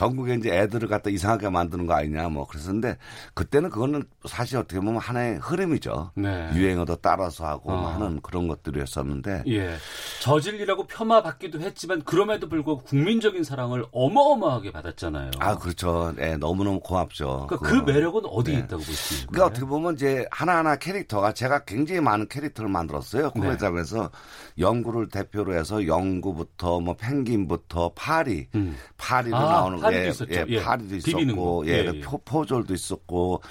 [0.00, 2.96] 전국에 이제 애들을 갖다 이상하게 만드는 거 아니냐 뭐 그랬었는데
[3.34, 6.12] 그때는 그거는 사실 어떻게 보면 하나의 흐름이죠.
[6.14, 6.48] 네.
[6.54, 7.88] 유행어도 따라서 하고 어.
[7.88, 9.76] 하는 그런 것들이었었는데 예.
[10.22, 15.32] 저질이라고 폄하받기도 했지만 그럼에도 불구하고 국민적인 사랑을 어마어마하게 받았잖아요.
[15.38, 16.14] 아 그렇죠.
[16.16, 17.46] 네, 너무너무 고맙죠.
[17.50, 17.90] 그러니까 그.
[17.90, 18.60] 매력은 어디에 네.
[18.60, 19.46] 있다고 보시는 그러니까 거예요?
[19.46, 23.32] 어떻게 보면 이제 하나하나 캐릭터가 제가 굉장히 많은 캐릭터를 만들었어요.
[23.34, 23.40] 네.
[23.40, 24.10] 코미디하면서
[24.58, 28.76] 영구를 대표로 해서 영구부터 뭐 펭귄부터 파리, 음.
[28.96, 30.34] 파리로 아, 나오는 파리도 예, 있었죠.
[30.34, 30.62] 예, 예.
[30.62, 31.66] 파리도 비비는 있었고 거.
[31.66, 32.00] 예, 예, 예.
[32.00, 33.42] 포, 포졸도 있었고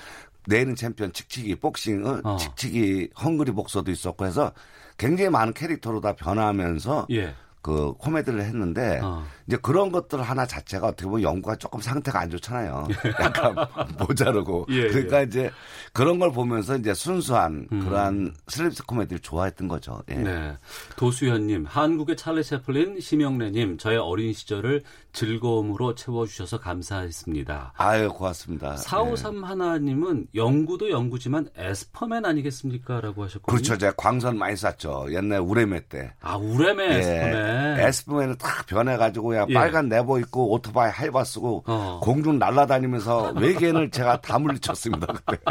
[0.48, 2.38] 내일은 챔피언 칙칙이 복싱 어, 어.
[2.38, 4.52] 칙칙이 헝그리 복서도 있었고 해서
[4.98, 7.34] 굉장히 많은 캐릭터로 다 변하면서 예.
[7.62, 9.26] 그 코미디를 했는데 어.
[9.46, 12.88] 이제 그런 것들 하나 자체가 어떻게 보면 영구가 조금 상태가 안 좋잖아요.
[13.20, 13.56] 약간
[14.00, 15.52] 모자르고 예, 그러니까 이제
[15.92, 17.80] 그런 걸 보면서 이제 순수한 음.
[17.82, 20.02] 그러한 슬랩스틱 코미디를 좋아했던 거죠.
[20.10, 20.16] 예.
[20.16, 20.58] 네.
[20.96, 27.74] 도수현님, 한국의 찰리 채플린, 심형래님, 저의 어린 시절을 즐거움으로 채워주셔서 감사했습니다.
[27.78, 28.78] 아유 고맙습니다.
[28.78, 33.02] 4531 하나님은 영구도 영구지만 에스퍼맨 아니겠습니까?
[33.02, 33.46] 라고 하셨거든요.
[33.56, 33.78] 그렇죠.
[33.78, 35.08] 제가 광선 많이 쐈죠.
[35.12, 36.14] 옛날 우레메 때.
[36.22, 37.80] 아, 우레메 에스퍼맨.
[37.80, 39.54] 에스퍼맨은 딱 변해가지고 야 예.
[39.54, 42.00] 빨간 내복 입고 오토바이 하이바 쓰고 어.
[42.04, 45.42] 공중 날아다니면서 외계인을 제가 다 물리쳤습니다 그때.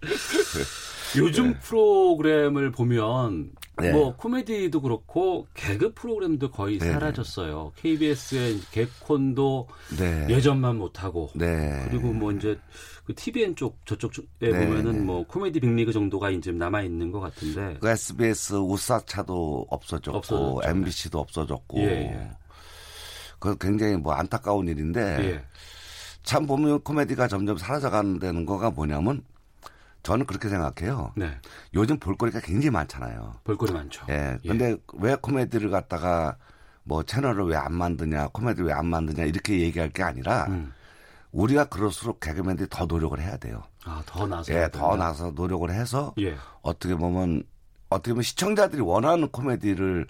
[1.16, 3.92] 요즘 프로그램을 보면 네.
[3.92, 6.92] 뭐 코미디도 그렇고 개그 프로그램도 거의 네.
[6.92, 7.72] 사라졌어요.
[7.76, 9.68] KBS의 개콘도
[9.98, 10.26] 네.
[10.30, 11.84] 예전만 못하고 네.
[11.88, 12.58] 그리고 뭐 이제
[13.04, 14.98] 그 TVN 쪽 저쪽에 네, 보면은 네.
[15.00, 20.70] 뭐 코미디 빅리그 정도가 이제 남아 있는 것 같은데 그 SBS 우사차도 없어졌고 없어졌죠.
[20.70, 22.30] MBC도 없어졌고 예, 예.
[23.40, 25.44] 그 굉장히 뭐 안타까운 일인데 예.
[26.22, 29.22] 참 보면 코미디가 점점 사라져가는 거가 뭐냐면
[30.04, 31.12] 저는 그렇게 생각해요.
[31.16, 31.30] 네.
[31.74, 33.34] 요즘 볼거리가 굉장히 많잖아요.
[33.42, 34.06] 볼거리 많죠.
[34.10, 34.38] 예.
[34.46, 36.36] 근데 왜 코미디를 갖다가
[36.84, 40.72] 뭐 채널을 왜 안 만드냐, 코미디 왜 안 만드냐 이렇게 얘기할 게 아니라 음.
[41.32, 43.62] 우리가 그럴수록 개그맨들이 더 노력을 해야 돼요.
[43.84, 46.36] 아, 더 나서 예, 더 나서 노력을 해서 예.
[46.62, 47.42] 어떻게 보면
[47.88, 50.06] 어떻게 보면 시청자들이 원하는 코미디를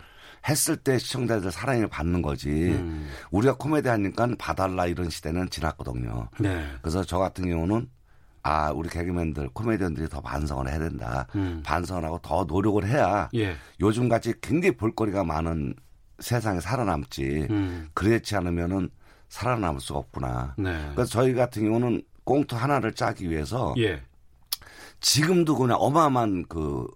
[0.49, 2.49] 했을 때 시청자들 사랑을 받는 거지.
[2.51, 3.09] 음.
[3.30, 6.28] 우리가 코미디 하니까 봐달라 이런 시대는 지났거든요.
[6.40, 6.66] 네.
[6.82, 7.88] 그래서 저 같은 경우는
[8.45, 11.26] 아 우리 개그맨들 코미디언들이 더 반성을 해야 된다.
[11.34, 11.62] 음.
[11.64, 13.57] 반성을 하고 더 노력을 해야 예.
[13.80, 15.74] 요즘 같이 굉장히 볼거리가 많은
[16.18, 17.49] 세상에 살아남지.
[17.51, 17.88] 음.
[17.95, 18.90] 그렇지 않으면은
[19.30, 20.55] 살아남을 수가 없구나.
[20.59, 20.90] 네.
[20.95, 24.03] 그래서 저희 같은 경우는 꽁트 하나를 짜기 위해서 예.
[25.01, 26.86] 지금도 그냥 어마어마한 그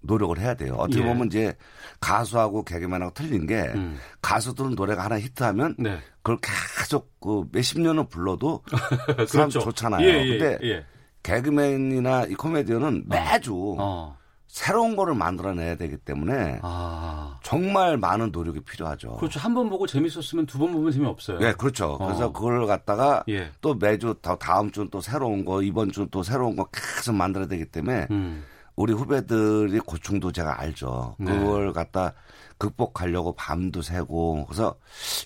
[0.00, 0.74] 노력을 해야 돼요.
[0.74, 1.06] 어떻게 예.
[1.06, 1.54] 보면 이제
[2.00, 3.96] 가수하고 개그맨하고 틀린 게 음.
[4.22, 5.98] 가수들은 노래가 하나 히트하면 네.
[6.22, 6.38] 그걸
[6.78, 8.62] 계속 그 몇십 년을 불러도
[9.28, 9.60] 사람 그렇죠.
[9.60, 10.04] 좋잖아요.
[10.04, 10.84] 예, 예, 근데 예.
[11.26, 14.16] 개그맨이나 이 코미디언은 매주 어.
[14.46, 17.38] 새로운 거를 만들어내야 되기 때문에 아.
[17.42, 19.16] 정말 많은 노력이 필요하죠.
[19.16, 19.40] 그렇죠.
[19.40, 21.38] 한 번 보고 재밌었으면 두 번 보면 재미없어요.
[21.40, 21.98] 네, 그렇죠.
[21.98, 22.32] 그래서 어.
[22.32, 23.50] 그걸 갖다가 예.
[23.60, 27.48] 또 매주 더 다음 주는 또 새로운 거, 이번 주는 또 새로운 거 계속 만들어야
[27.48, 28.44] 되기 때문에 음.
[28.76, 31.16] 우리 후배들이 고충도 제가 알죠.
[31.18, 31.32] 네.
[31.32, 32.12] 그걸 갖다
[32.58, 34.76] 극복하려고 밤도 새고 그래서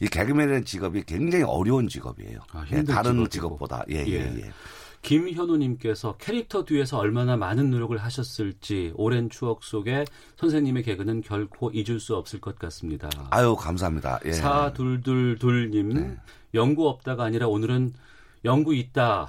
[0.00, 2.38] 이 개그맨이라는 직업이 굉장히 어려운 직업이에요.
[2.52, 3.28] 아, 예, 다른.
[3.28, 4.12] 직업보다 예, 예.
[4.12, 4.50] 예, 예.
[5.02, 10.04] 김현우님께서 캐릭터 뒤에서 얼마나 많은 노력을 하셨을지 오랜 추억 속에
[10.36, 13.08] 선생님의 개그는 결코 잊을 수 없을 것 같습니다.
[13.30, 14.20] 아유 감사합니다.
[14.26, 14.32] 예.
[14.32, 16.18] 사둘둘둘님
[16.54, 17.94] 연구 없다가 아니라 오늘은
[18.44, 19.26] 연구 있다.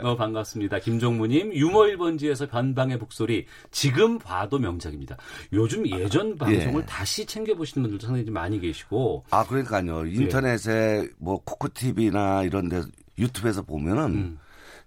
[0.00, 0.78] 너무 반갑습니다.
[0.78, 5.16] 김종무님 유머 1번지에서 변방의 북소리 지금 봐도 명작입니다.
[5.52, 6.86] 요즘 예전 방송을 예.
[6.86, 10.08] 다시 챙겨보시는 분들도 상당히 좀 많이 계시고 아 그러니까요.
[10.08, 10.12] 예.
[10.12, 12.82] 인터넷에 뭐 코코 TV나 이런 데
[13.18, 14.38] 유튜브에서 보면은 음.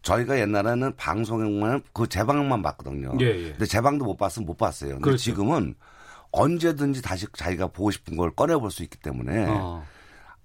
[0.01, 3.17] 저희가 옛날에는 방송만 그 재방만 봤거든요.
[3.21, 3.49] 예, 예.
[3.51, 4.91] 근데 재방도 못 봤으면 못 봤어요.
[4.93, 5.23] 근데 그렇죠.
[5.23, 5.75] 지금은
[6.31, 9.85] 언제든지 다시 자기가 보고 싶은 걸 꺼내 볼 수 있기 때문에 어.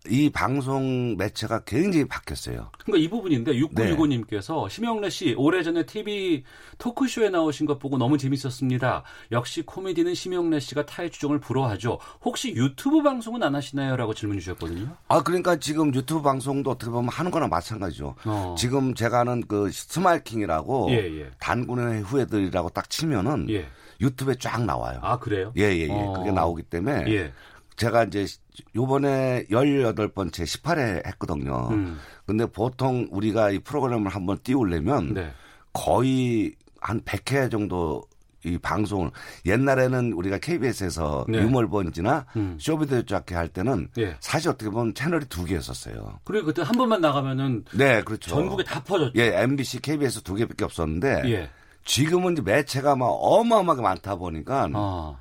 [0.09, 2.71] 이 방송 매체가 굉장히 바뀌었어요.
[2.85, 3.61] 그러니까 이 부분인데 네.
[3.61, 6.45] 6965님께서 심영래 씨 오래전에 TV
[6.79, 9.03] 토크쇼에 나오신 것 보고 너무 재밌었습니다.
[9.33, 11.99] 역시 코미디는 심영래 씨가 타의 추종을 불허하죠.
[12.25, 13.97] 혹시 유튜브 방송은 안 하시나요?
[13.97, 14.97] 라고 질문 주셨거든요.
[15.09, 18.15] 아 그러니까 지금 유튜브 방송도 어떻게 보면 하는 거나 마찬가지죠.
[18.25, 18.55] 어.
[18.59, 21.31] 지금 제가 하는 그 스마일킹이라고 예, 예.
[21.39, 23.67] 단군의 후예들이라고 딱 치면은 예.
[24.01, 24.99] 유튜브에 쫙 나와요.
[25.03, 25.53] 아, 그래요?
[25.57, 25.89] 예예예.
[25.91, 26.15] 어.
[26.19, 27.33] 그게 나오기 때문에 예.
[27.77, 28.27] 제가 이제
[28.75, 31.69] 요번에 18번째 18회 했거든요.
[31.71, 31.99] 음.
[32.25, 35.33] 근데 보통 우리가 이 프로그램을 한번 띄우려면 네.
[35.73, 38.03] 거의 한 100회 정도
[38.45, 39.11] 이 방송을
[39.45, 41.39] 옛날에는 우리가 KBS에서 네.
[41.39, 42.57] 유머 1번지나 음.
[42.61, 44.17] 쇼 비디오 자키 할 때는 예.
[44.21, 46.21] 사실 어떻게 보면 채널이 두 개였었어요.
[46.25, 48.31] 그리고 그때 한 번만 나가면은 네, 그렇죠.
[48.31, 49.13] 전국에 다 퍼졌죠.
[49.17, 51.51] 예, MBC, KBS 두 개밖에 없었는데 예.
[51.85, 55.17] 지금은 이제 매체가 막 어마어마하게 많다 보니까 아.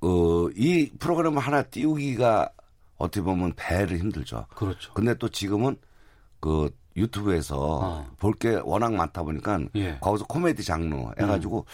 [0.00, 2.50] 어, 이 프로그램을 하나 띄우기가
[2.96, 4.46] 어떻게 보면 배를 힘들죠.
[4.54, 4.92] 그렇죠.
[4.94, 5.76] 근데 또 지금은
[6.40, 8.06] 그 유튜브에서 어.
[8.18, 9.98] 볼게 워낙 많다 보니까 예.
[10.00, 11.64] 거기서 코미디 장르 해가지고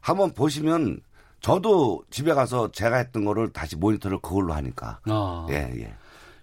[0.00, 1.00] 한번 보시면
[1.40, 5.00] 저도 집에 가서 제가 했던 거를 다시 모니터를 그걸로 하니까.
[5.04, 5.46] 아.
[5.50, 5.94] 예, 예.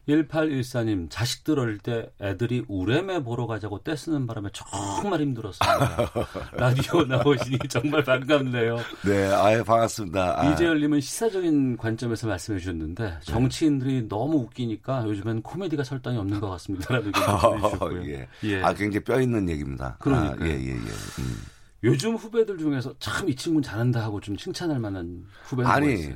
[0.08, 6.12] 1814님, 자식들 어릴 때 애들이 우레메 보러 가자고 떼쓰는 바람에 정말 힘들었습니다.
[6.54, 8.78] 라디오 나오시니 정말 반갑네요.
[9.06, 10.40] 네, 아예 반갑습니다.
[10.42, 17.08] 아, 이재열님은 시사적인 관점에서 말씀해 주셨는데 정치인들이 너무 웃기니까 요즘엔 코미디가 설당이 없는 것 같습니다라는
[17.08, 18.06] 의견 보내주셨고요.
[18.14, 18.28] 예.
[18.44, 18.62] 예.
[18.64, 19.98] 아, 굉장히 뼈 있는 얘기입니다.
[20.00, 20.40] 그러니까요.
[20.40, 20.72] 아, 예, 예, 예.
[20.74, 21.42] 음.
[21.84, 26.16] 요즘 후배들 중에서 참 이 친구는 잘한다 하고 좀 칭찬할 만한 후배는 뭐 아니, 있어요?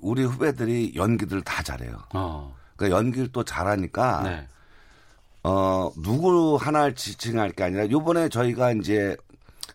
[0.00, 1.96] 우리 후배들이 연기들 다 잘해요.
[2.14, 2.56] 어.
[2.78, 4.46] 그 연기를 또 잘하니까 네.
[5.42, 9.14] 어 누구 하나를 지칭할 게 아니라 요번에 저희가 이제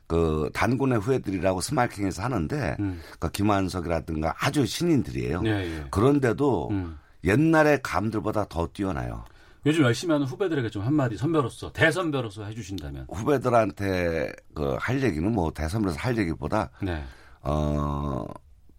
[0.07, 3.01] 그 단군의 후예들이라고 스마이킹에서 하는데 음.
[3.19, 5.41] 그 김한석이라든가 아주 신인들이에요.
[5.45, 5.83] 예, 예.
[5.91, 6.97] 그런데도 음.
[7.23, 9.25] 옛날의 감들보다 더 뛰어나요.
[9.65, 15.97] 요즘 열심히 하는 후배들에게 좀 한마디 선배로서 대선배로서 해주신다면 후배들한테 그 할 얘기는 뭐 대선배에서
[15.99, 17.03] 할 얘기보다 네.
[17.41, 18.25] 어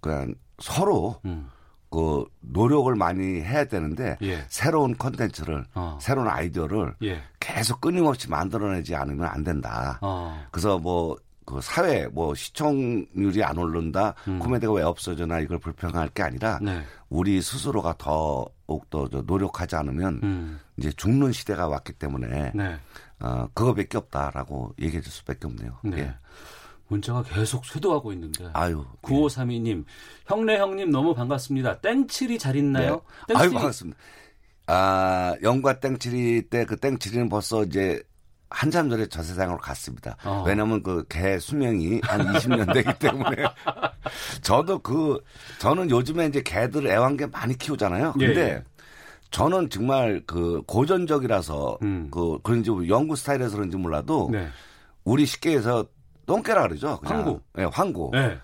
[0.00, 1.48] 그냥 서로 음.
[1.94, 4.44] 그 노력을 많이 해야 되는데 예.
[4.48, 5.98] 새로운 컨텐츠를 어.
[6.00, 7.22] 새로운 아이디어를 예.
[7.38, 9.98] 계속 끊임없이 만들어내지 않으면 안 된다.
[10.02, 10.44] 어.
[10.50, 14.38] 그래서 뭐 그 사회 뭐 시청률이 안 오른다 음.
[14.38, 16.82] 코미디가 왜 없어져나 이걸 불평할 게 아니라 네.
[17.08, 18.54] 우리 스스로가 더욱
[18.90, 20.60] 더 노력하지 않으면 음.
[20.76, 22.78] 이제 죽는 시대가 왔기 때문에 네.
[23.20, 25.78] 어 그거밖에 없다라고 얘기해 줄 수밖에 없네요.
[25.84, 25.98] 네.
[25.98, 26.14] 예.
[26.88, 28.48] 문자가 계속 쇄도하고 있는데.
[28.52, 28.84] 아유.
[29.02, 29.84] 9532님,
[30.26, 31.80] 형네 형님 너무 반갑습니다.
[31.80, 33.02] 땡칠이 잘 있나요?
[33.28, 33.34] 네.
[33.36, 33.98] 아유 반갑습니다.
[34.66, 38.02] 아 영과 땡칠이 때 그 땡칠이는 벌써 이제
[38.50, 40.16] 한참 전에 저 세상으로 갔습니다.
[40.24, 40.44] 어.
[40.46, 43.44] 왜냐하면 그 개 수명이 한 20년 되기 때문에
[44.42, 45.18] 저도 그
[45.58, 48.14] 저는 요즘에 이제 개들 애완개 많이 키우잖아요.
[48.20, 48.64] 예, 근데 예.
[49.30, 52.08] 저는 정말 그 고전적이라서 음.
[52.10, 54.48] 그 그런지 영구 스타일에서 그런지 몰라도 네.
[55.04, 55.84] 우리 쉽게 해서
[56.26, 56.98] 똥개라 그러죠.
[57.00, 57.18] 그냥.
[57.18, 57.40] 황구.
[57.54, 58.10] 네, 황구.
[58.12, 58.38] 네.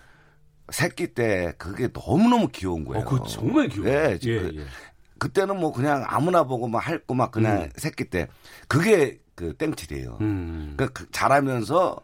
[0.71, 3.03] 새끼 때 그게 너무너무 귀여운 거예요.
[3.03, 3.93] 어, 그 정말 귀여워요.
[3.93, 4.63] 예, 예, 그- 예.
[5.19, 7.69] 그때는 뭐 그냥 아무나 보고 막 할 거 막 그냥 음.
[7.75, 8.27] 새끼 때
[8.67, 10.17] 그게 그 땡칠이에요.
[10.21, 10.73] 음.
[10.77, 11.97] 그러니까 그 자라면서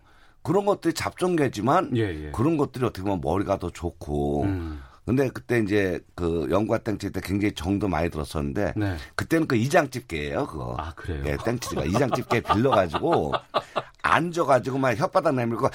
[0.43, 2.32] 그런 것들이 잡종개지만 예, 예.
[2.32, 4.82] 그런 것들이 어떻게 보면 머리가 더 좋고 음.
[5.05, 8.97] 근데 그때 이제 그 영과 땡칠 때 굉장히 정도 많이 들었었는데 네.
[9.15, 10.75] 그때는 그 이장집게예요 그거.
[10.78, 11.23] 아, 그래요?
[11.25, 13.32] 예, 땡칠이가 이장집게 빌려가지고
[14.14, 15.70] 앉아가지고 막 혓바닥 내밀고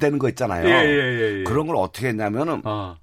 [0.00, 0.66] 되는 거 있잖아요.
[0.68, 1.44] 예, 예, 예, 예.
[1.44, 2.96] 그런 걸 어떻게 했냐면은 아,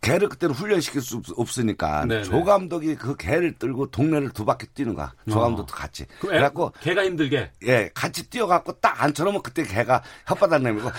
[0.00, 2.24] 개를 그때는 훈련시킬 수 없- 없으니까 네네.
[2.24, 5.14] 조 감독이 그 개를 들고 동네를 두 바퀴 뛰는 거야.
[5.30, 5.42] 조 어.
[5.44, 6.04] 감독도 같이.
[6.20, 7.50] 그래갖고 개가 힘들게.
[7.66, 10.90] 예 같이 뛰어갖고 딱 앉혀놓으면 그때 개가 혓바닥 내밀고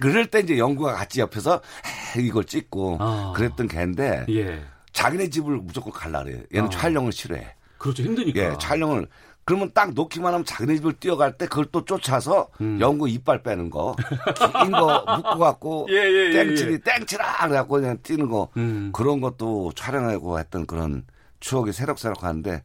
[0.00, 1.60] 그럴 때 이제 영구가 같이 옆에서
[2.16, 3.32] 이걸 찍고 아.
[3.34, 4.62] 그랬던 개인데 예.
[4.92, 6.40] 자기네 집을 무조건 갈라 그래요.
[6.54, 6.70] 얘는 아.
[6.70, 7.54] 촬영을 싫어해.
[7.78, 8.04] 그렇죠.
[8.04, 8.40] 힘드니까.
[8.40, 9.08] 예, 촬영을
[9.44, 12.78] 그러면 딱 놓기만 하면 자기네 집을 뛰어갈 때 그걸 또 쫓아서 음.
[12.80, 13.94] 영구 이빨 빼는 거,
[14.62, 16.78] 긴 거 묶고 갖고 예, 예, 예, 땡칠이 예.
[16.78, 18.90] 땡칠아 그래갖고 그냥 뛰는 거 음.
[18.94, 21.04] 그런 것도 촬영하고 했던 그런
[21.44, 22.62] 추억이 새록새록하는데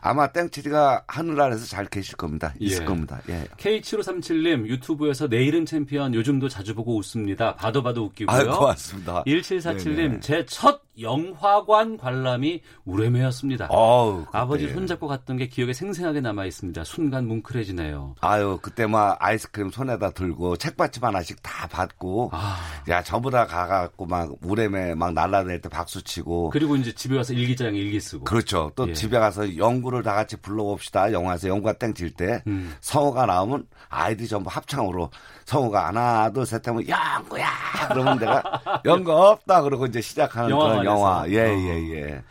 [0.00, 2.54] 아마 땡칠이가 하늘나라에서 잘 계실 겁니다.
[2.60, 2.84] 있을 예.
[2.84, 3.20] 겁니다.
[3.28, 3.44] 예.
[3.58, 7.56] K7537님 유튜브에서 내일은 챔피언 요즘도 자주 보고 웃습니다.
[7.56, 8.36] 봐도 봐도 웃기고요.
[8.36, 9.24] 아유, 고맙습니다.
[9.24, 10.20] 1747님 네네.
[10.20, 13.68] 제 첫 영화관 관람이 우뢰매였습니다.
[13.70, 14.26] 어우.
[14.32, 16.84] 아버지 손잡고 갔던 게 기억에 생생하게 남아 있습니다.
[16.84, 18.16] 순간 뭉클해지네요.
[18.20, 22.58] 아유, 그때 막 아이스크림 손에다 들고 책받침 하나씩 다 받고, 아.
[22.88, 27.78] 야, 저보다 가갖고 막 우레메 막 날라다닐 때 박수 치고, 그리고 이제 집에 와서 일기장에
[27.78, 28.19] 일기 쓰고.
[28.24, 28.70] 그렇죠.
[28.74, 28.92] 또 예.
[28.94, 31.12] 집에 가서 연구를 다 같이 불러봅시다.
[31.12, 32.74] 영화에서 연구가 땡칠 때 음.
[32.80, 35.10] 성우가 나오면 아이들이 전부 합창으로
[35.44, 37.48] 성우가 하나 둘셋 하면 연구야
[37.88, 38.42] 그러면 내가
[38.84, 40.84] 연구 없다 그러고 이제 시작하는 그런.
[40.84, 41.24] 영화.
[41.28, 41.44] 예, 어.
[41.48, 42.22] 예, 예.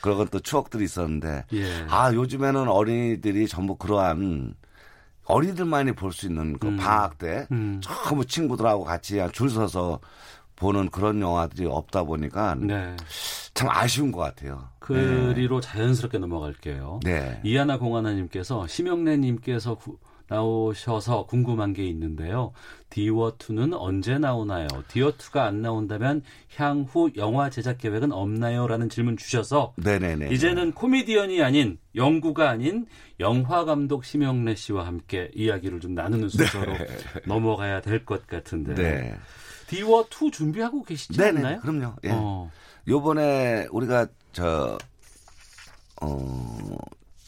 [0.00, 1.86] 그런 또 추억들이 있었는데 예.
[1.88, 4.54] 아 요즘에는 어린이들이 전부 그러한
[5.24, 6.76] 어린이들만이 볼 수 있는 그 음.
[6.76, 7.80] 방학 때 음.
[7.82, 9.98] 전부 친구들하고 같이 줄 서서
[10.56, 12.96] 보는 그런 영화들이 없다 보니까 네.
[13.54, 14.68] 참 아쉬운 것 같아요.
[14.78, 17.00] 그리로 자연스럽게 넘어갈게요.
[17.04, 17.40] 네.
[17.44, 19.98] 이하나 공하나님께서 심영래님께서 구-
[20.28, 22.52] 나오셔서 궁금한 게 있는데요.
[22.90, 24.66] 디워2는 언제 나오나요?
[24.88, 26.22] 디워2가 안 나온다면
[26.56, 28.66] 향후 영화 제작 계획은 없나요?
[28.66, 30.30] 라는 질문 주셔서 네네네.
[30.32, 32.86] 이제는 코미디언이 아닌 연구가 아닌
[33.20, 36.72] 영화 감독 심영래 씨와 함께 이야기를 좀 나누는 순서로
[37.26, 39.14] 넘어가야 될 것 같은데 네.
[39.68, 41.60] 디워 2 준비하고 계시지 네네, 않나요?
[41.60, 41.94] 그럼요.
[42.04, 42.10] 예.
[42.12, 42.50] 어.
[42.88, 44.78] 요번에 우리가 저,
[46.00, 46.76] 어,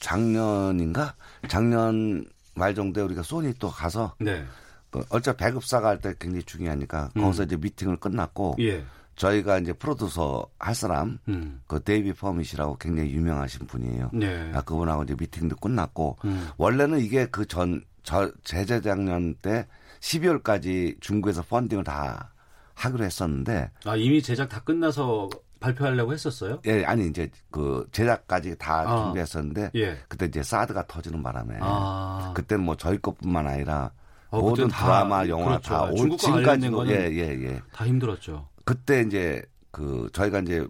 [0.00, 1.14] 작년인가?
[1.48, 2.24] 작년
[2.54, 4.44] 말 정도에 우리가 소니 또 가서 네.
[4.90, 7.22] 그 어차피 배급사가 할 때 굉장히 중요하니까 음.
[7.22, 8.84] 거기서 이제 미팅을 끝났고 예.
[9.16, 11.60] 저희가 이제 프로듀서 할 사람 음.
[11.66, 14.10] 그 데이빗 퍼멋이라고 굉장히 유명하신 분이에요.
[14.12, 14.50] 네.
[14.54, 16.48] 아, 그분하고 이제 미팅도 끝났고 음.
[16.56, 19.66] 원래는 이게 그 전 저 재재작년 때
[20.00, 22.32] 12월까지 중국에서 펀딩을 다
[22.74, 25.28] 하기로 했었는데 아, 이미 제작 다 끝나서
[25.60, 26.60] 발표하려고 했었어요?
[26.66, 29.04] 예 아니 이제 그 제작까지 다 아.
[29.04, 29.98] 준비했었는데 예.
[30.06, 32.32] 그때 이제 사드가 터지는 바람에 아.
[32.36, 33.90] 그때는 뭐 저희 것뿐만 아니라
[34.30, 35.68] 어, 모든 드라마 영화 그렇죠.
[35.70, 37.60] 다 올- 지금까지도 거는 예예 예.
[37.72, 38.46] 다 힘들었죠.
[38.64, 39.42] 그때 이제
[39.72, 40.64] 그 저희가 이제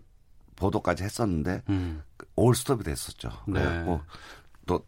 [0.57, 2.03] 보도까지 했었는데 음.
[2.37, 3.29] 올 스톱이 됐었죠.
[3.49, 3.61] 네.
[3.61, 4.01] 그래갖고
[4.66, 4.81] 또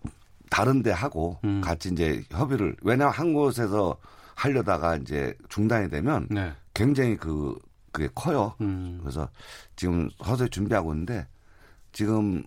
[0.48, 1.60] 다른 데 하고 음.
[1.60, 3.96] 같이 이제 협의를 왜냐하면 한 곳에서
[4.40, 6.52] 하려다가 이제 중단이 되면 네.
[6.72, 7.54] 굉장히 그
[7.92, 8.54] 그게 커요.
[8.60, 8.98] 음.
[9.02, 9.28] 그래서
[9.76, 11.26] 지금 서서히 준비하고 있는데
[11.92, 12.42] 지금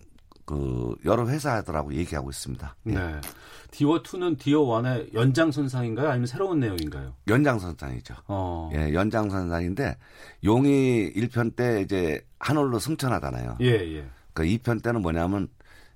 [0.46, 2.76] 그 여러 회사들하고 얘기하고 있습니다.
[2.88, 2.92] 예.
[2.92, 3.20] 네.
[3.70, 6.08] 디워 2는 디워 1의 연장선상인가요?
[6.08, 7.14] 아니면 새로운 내용인가요?
[7.28, 8.14] 연장선상이죠.
[8.28, 8.70] 어.
[8.74, 9.96] 예, 연장선상인데
[10.44, 13.58] 용이 1편 때 이제 한올로 승천하잖아요.
[13.60, 14.06] 예, 예.
[14.32, 15.48] 그 2편 때는 뭐냐면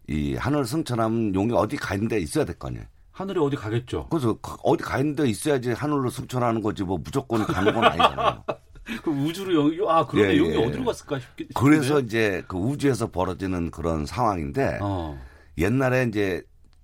[0.09, 2.85] 이 한올 승천하면 용이 어디 가 있는 데 있어야 될 거 아니에요.
[3.19, 4.07] 하늘에 어디 가겠죠?
[4.11, 8.45] 그래서 그 어디 가 있는 데 있어야지 하늘로 승천하는 거지 뭐 무조건 가는 건 아니잖아요.
[9.03, 10.35] 그 우주로 영, 아, 그러네.
[10.35, 10.65] 예, 용이 예.
[10.65, 15.21] 어디로 갔을까 싶 그래서 이제 그 우주에서 벌어지는 그런 상황인데 어.
[15.59, 16.43] 옛날에 이제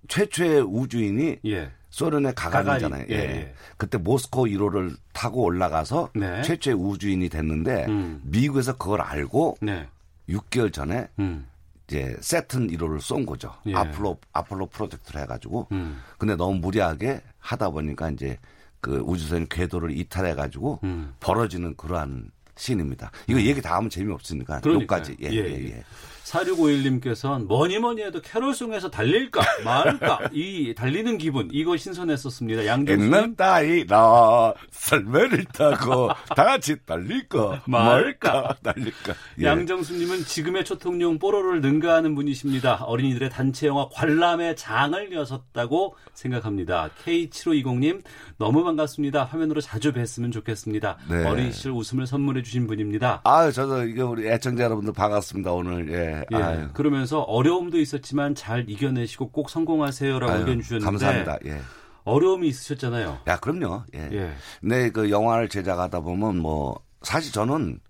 [0.09, 1.71] 최초의 우주인이 예.
[1.91, 3.07] 소련의 가가린이잖아요.
[3.07, 3.37] 가가린, 예, 예.
[3.37, 3.55] 예.
[3.77, 6.43] 그때 모스코 1호를 타고 올라가서 네.
[6.43, 8.21] 최초의 우주인이 됐는데 음.
[8.25, 9.87] 미국에서 그걸 알고 네.
[10.29, 11.47] 6개월 전에 음.
[11.87, 13.55] 이제 세튼 1호를 쏜 거죠.
[13.67, 13.75] 예.
[13.75, 15.69] 아폴로 아폴로 프로젝트를 해가지고.
[15.73, 16.01] 음.
[16.19, 18.39] 근데 너무 무리하게 하다 보니까 이제
[18.81, 21.15] 그 우주선 궤도를 이탈해가지고 음.
[21.21, 23.11] 벌어지는 그러한 씬입니다.
[23.27, 25.01] 이거 얘기 다 하면 재미없으니까 그러니까요.
[25.01, 25.17] 여기까지.
[25.23, 25.85] 예, 예, 예, 예.
[26.25, 32.67] 4651님께서는 뭐니 뭐니 해도 캐롤송에서 달릴까 말까 이 달리는 기분 이거 신선했었습니다.
[32.67, 38.57] 양정수님 있는 따위라 설매를 타고 다 같이 달릴까 말까?
[38.63, 39.15] 달릴까.
[39.41, 39.45] 예.
[39.45, 42.85] 양정수님은 지금의 초통령 뽀로로를 능가하는 분이십니다.
[42.85, 46.91] 어린이들의 단체 영화 관람의 장을 여섰다고 생각합니다.
[47.05, 48.03] K7520님
[48.39, 49.25] 너무 반갑습니다.
[49.25, 50.99] 화면으로 자주 뵀으면 좋겠습니다.
[51.09, 51.25] 네.
[51.25, 53.21] 어린 시절 웃음을 선물해 주신 분입니다.
[53.25, 55.53] 아유, 저도 이게 우리 애청자 여러분들 반갑습니다.
[55.53, 56.14] 오늘 예.
[56.33, 56.69] 예.
[56.73, 61.39] 그러면서 어려움도 있었지만 잘 이겨내시고 꼭 성공하세요라고 아유, 의견 주셨는데 감사합니다.
[61.47, 61.61] 예.
[62.05, 63.21] 어려움이 있으셨잖아요.
[63.27, 63.85] 야, 그럼요.
[63.95, 64.09] 예.
[64.13, 64.35] 예.
[64.61, 67.81] 근데 그 영화를 제작하다 보면 뭐 사실 저는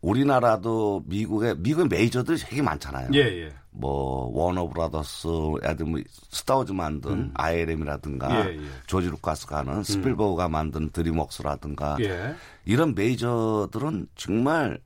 [0.00, 3.10] 우리나라도 미국에 미국의 메이저들이 되게 많잖아요.
[3.14, 3.50] 예, 예.
[3.70, 5.28] 뭐 워너브라더스,
[5.62, 6.00] 애들 뭐
[6.30, 8.46] 스타워즈 만든 ILM이라든가 음.
[8.46, 8.68] 예, 예.
[8.86, 12.34] 조지 루카스가 하는 스필버그가 만든 드림웍스라든가 예.
[12.64, 14.80] 이런 메이저들은 정말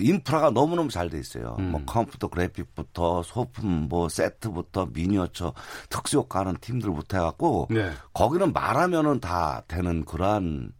[0.00, 1.56] 인프라가 너무너무 잘 돼 있어요.
[1.58, 1.72] 음.
[1.72, 5.52] 뭐 컴퓨터 그래픽부터 소품 뭐 세트부터 미니어처
[5.90, 7.90] 특수효과 하는 팀들부터 해갖고 네.
[8.14, 10.72] 거기는 말하면은 다 되는 그러한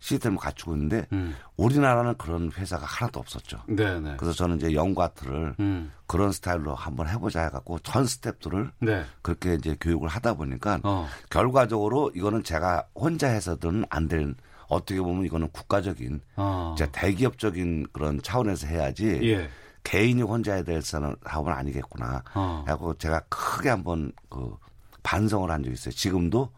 [0.00, 1.34] 시스템을 갖추고 있는데 음.
[1.56, 3.58] 우리나라는 그런 회사가 하나도 없었죠.
[3.68, 4.14] 네, 네.
[4.16, 5.92] 그래서 저는 이제 영구아트를 음.
[6.06, 9.04] 그런 스타일로 한번 해보자 해갖고 전 스탭들을 네.
[9.22, 11.06] 그렇게 이제 교육을 하다 보니까 어.
[11.28, 14.34] 결과적으로 이거는 제가 혼자 해서는 안될
[14.70, 16.74] 어떻게 보면 이거는 국가적인 어.
[16.76, 19.48] 진짜 대기업적인 그런 차원에서 해야지 예.
[19.82, 22.22] 개인이 혼자 해야 될 사업은 아니겠구나.
[22.34, 22.64] 어.
[22.66, 24.56] 하고 제가 크게 한번 그
[25.02, 25.94] 반성을 한 적이 있어요.
[25.94, 26.50] 지금도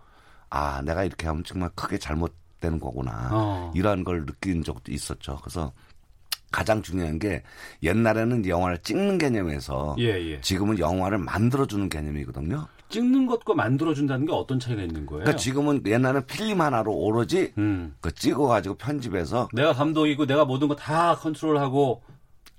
[0.50, 3.30] 아 내가 이렇게 하면 정말 크게 잘못되는 거구나.
[3.32, 3.72] 어.
[3.74, 5.38] 이러한 걸 느낀 적도 있었죠.
[5.40, 5.72] 그래서
[6.50, 7.42] 가장 중요한 게
[7.82, 10.40] 옛날에는 영화를 찍는 개념에서 예, 예.
[10.42, 12.68] 지금은 영화를 만들어주는 개념이거든요.
[12.92, 15.24] 찍는 것과 만들어준다는 게 어떤 차이가 있는 거예요?
[15.24, 17.94] 그러니까 지금은 옛날에는 필름 하나로 오로지 음.
[18.00, 22.02] 그 찍어가지고 편집해서 내가 감독이고 내가 모든 거 다 컨트롤하고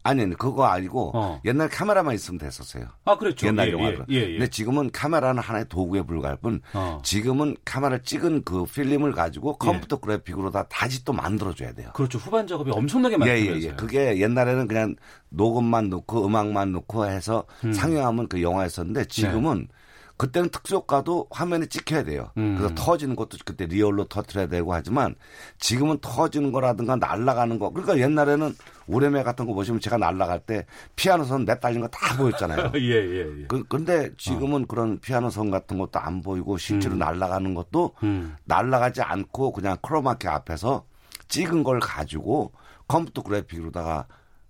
[0.05, 1.41] 아니 아니 그거 아니고 어.
[1.45, 2.85] 옛날 카메라만 있으면 됐었어요.
[3.05, 3.47] 아 그렇죠.
[3.47, 3.77] 옛날 예.
[3.77, 4.31] 예, 예, 예.
[4.33, 6.99] 근데 지금은 카메라는 하나의 도구에 불과할 뿐 어.
[7.03, 11.91] 지금은 카메라를 찍은 그 필름을 가지고 컴퓨터 그래픽으로 다 다시 또 만들어줘야 돼요.
[11.93, 12.17] 그렇죠.
[12.17, 13.55] 후반 작업이 엄청나게 예, 많다면서요.
[13.55, 13.75] 예, 예.
[13.75, 14.95] 그게 옛날에는 그냥
[15.29, 17.71] 녹음만 넣고 음악만 넣고 해서 음.
[17.71, 19.69] 상영하면 그 영화였었는데 지금은
[20.17, 22.29] 그때는 특수효과도 화면에 찍혀야 돼요.
[22.37, 22.55] 음.
[22.57, 25.15] 그래서 터지는 것도 그때 리얼로 터트려야 되고 하지만
[25.59, 27.71] 지금은 터지는 거라든가 날아가는 거.
[27.71, 28.55] 그러니까 옛날에는
[28.87, 32.71] 우뢰매 같은 거 보시면 제가 날아갈 때 피아노 선 매달린 거 다 보였잖아요.
[32.75, 33.45] 예, 예, 예.
[33.47, 36.99] 그, 근데 지금은 그런 피아노 선 같은 것도 안 보이고 실제로 음.
[36.99, 38.35] 날아가는 것도 음.
[38.45, 40.85] 날아가지 않고 그냥 크로마키 앞에서
[41.27, 42.51] 찍은 걸 가지고
[42.87, 44.05] 컴퓨터 그래픽으로다가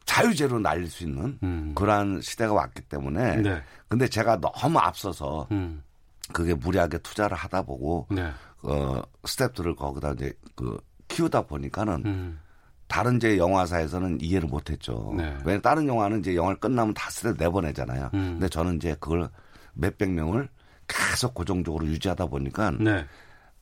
[0.06, 1.72] 자유자재로 날릴 수 있는 음.
[1.76, 3.64] 그러한 시대가 왔기 때문에 네.
[3.88, 5.84] 근데 제가 너무 앞서서 음.
[6.32, 8.32] 그게 무리하게 투자를 하다 보고 네.
[8.62, 10.78] 어 스탭들을 거기다 이제 그
[11.08, 12.40] 키우다 보니까는 음.
[12.88, 15.14] 다른 제 영화사에서는 이해를 못했죠.
[15.18, 15.24] 네.
[15.40, 18.10] 왜냐면 다른 영화는 이제 영화를 끝나면 다 스레 내보내잖아요.
[18.14, 18.34] 음.
[18.34, 19.30] 근데 저는 이제 그걸
[19.74, 20.48] 몇백 명을
[20.88, 23.06] 계속 고정적으로 유지하다 보니까 네.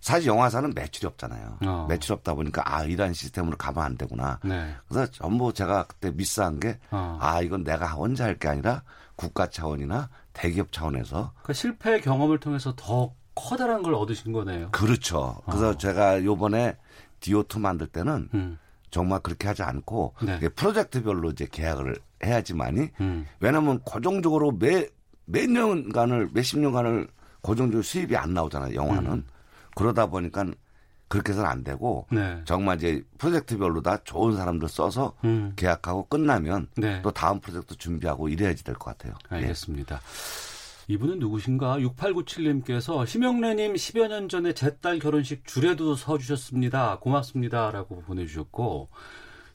[0.02, 1.58] 사실 영화사는 매출이 없잖아요.
[1.66, 1.86] 어.
[1.88, 4.40] 매출이 없다 보니까 아 이런 시스템으로 가면 안 되구나.
[4.44, 4.74] 네.
[4.90, 7.18] 그래서 전부 제가 그때 미스한 게 어.
[7.22, 8.84] 아 이건 내가 혼자 할 게 아니라
[9.16, 14.72] 국가 차원이나 대기업 차원에서 그 실패 경험을 통해서 더 커다란 걸 얻으신 거네요.
[14.72, 15.40] 그렇죠.
[15.46, 15.78] 그래서 어.
[15.78, 16.76] 제가 요번에
[17.22, 18.58] 디오2 만들 때는 음.
[18.90, 20.40] 정말 그렇게 하지 않고 네.
[20.50, 21.96] 프로젝트별로 이제 계약을
[22.26, 23.26] 해야지만이 음.
[23.40, 24.88] 왜냐하면 고정적으로 매
[25.26, 27.08] 몇 년간을 몇십 년간을
[27.42, 29.24] 고정적으로 수입이 안 나오잖아요 영화는 음.
[29.76, 30.46] 그러다 보니까
[31.08, 32.42] 그렇게 해서는 안 되고 네.
[32.46, 35.52] 정말 이제 프로젝트별로 다 좋은 사람들 써서 음.
[35.58, 37.02] 계약하고 끝나면 네.
[37.02, 39.16] 또 다음 프로젝트 준비하고 이래야지 될 것 같아요.
[39.34, 39.36] 예.
[39.36, 40.00] 알겠습니다.
[40.88, 41.78] 이분은 누구신가?
[41.80, 47.00] 6897님께서 심영래님 10여 년 전에 제 딸 결혼식 줄에도 서주셨습니다.
[47.00, 48.90] 고맙습니다라고 보내주셨고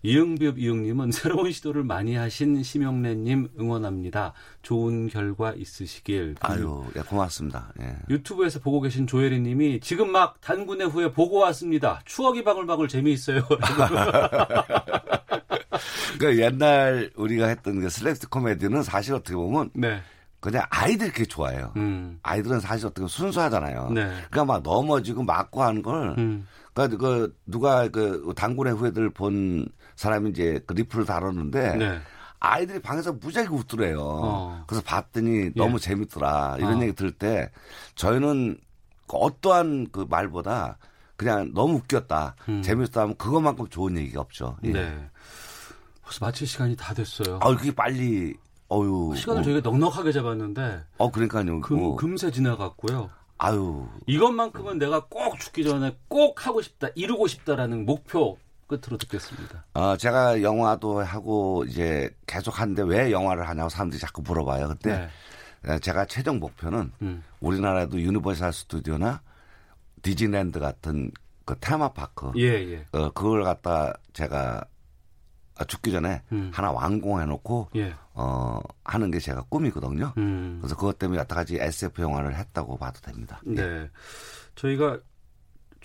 [0.02, 4.32] 이응비읍 이응님은 새로운 시도를 많이 하신 심영래님 응원합니다.
[4.62, 6.36] 좋은 결과 있으시길.
[6.40, 7.72] 아유, 예, 고맙습니다.
[7.80, 7.96] 예.
[8.08, 12.00] 유튜브에서 보고 계신 조혜리님이 지금 막 단군회 후에 보고 왔습니다.
[12.04, 13.42] 추억이 바글바글 재미있어요.
[16.18, 20.00] 그 옛날 우리가 했던 그 슬랩스틱 코미디는 사실 어떻게 보면 네.
[20.40, 21.72] 그냥 아이들이 그렇게 좋아해요.
[21.76, 22.18] 음.
[22.22, 23.90] 아이들은 사실 어떻게 순수하잖아요.
[23.90, 24.04] 네.
[24.30, 26.46] 그러니까 막 넘어지고 맞고 하는 걸 음.
[26.72, 29.66] 그러니까 그 누가 그 당군의 후예들 본
[29.96, 31.98] 사람이 이제 그 리플을 다뤘는데 네.
[32.38, 33.98] 아이들이 방에서 무지하게 웃더래요.
[34.00, 34.64] 어.
[34.66, 35.78] 그래서 봤더니 너무 예.
[35.78, 36.56] 재밌더라.
[36.58, 36.82] 이런 어.
[36.82, 37.50] 얘기 들을 때
[37.94, 38.58] 저희는
[39.08, 40.78] 그 어떠한 그 말보다
[41.16, 42.36] 그냥 너무 웃겼다.
[42.48, 42.62] 음.
[42.62, 44.56] 재밌었다 하면 그것만큼 좋은 얘기가 없죠.
[44.64, 44.72] 예.
[44.72, 45.10] 네.
[46.02, 47.40] 벌써 마칠 시간이 다 됐어요.
[47.42, 48.34] 아, 그게 빨리
[48.70, 49.14] 어유.
[49.16, 51.60] 시간을 어, 저희가 넉넉하게 잡았는데 어 그러니까요.
[51.62, 51.96] 금, 어.
[51.96, 53.10] 금세 지나갔고요.
[53.38, 53.86] 아유.
[54.06, 59.64] 이것만큼은 내가 꼭 죽기 전에 꼭 하고 싶다, 이루고 싶다라는 목표 끝으로 듣겠습니다.
[59.74, 64.68] 어, 제가 영화도 하고 이제 계속 하는데 왜 영화를 하냐고 사람들이 자꾸 물어봐요.
[64.68, 65.08] 그때
[65.66, 67.06] 에, 제가 최종 목표는 네.
[67.06, 67.22] 음.
[67.40, 69.22] 우리나라도 유니버설 스튜디오나
[70.02, 71.10] 디즈니랜드 같은
[71.44, 72.86] 그 테마파크 예, 예.
[72.92, 74.64] 어, 그걸 갖다 제가
[75.58, 76.50] 아, 죽기 전에 음.
[76.52, 77.94] 하나 완공해 놓고 예.
[78.12, 80.12] 어, 하는 게 제가 꿈이거든요.
[80.18, 80.58] 음.
[80.60, 83.40] 그래서 그것 때문에 여러 가지 SF 영화를 했다고 봐도 됩니다.
[83.44, 83.88] 네.
[84.54, 84.98] 저희가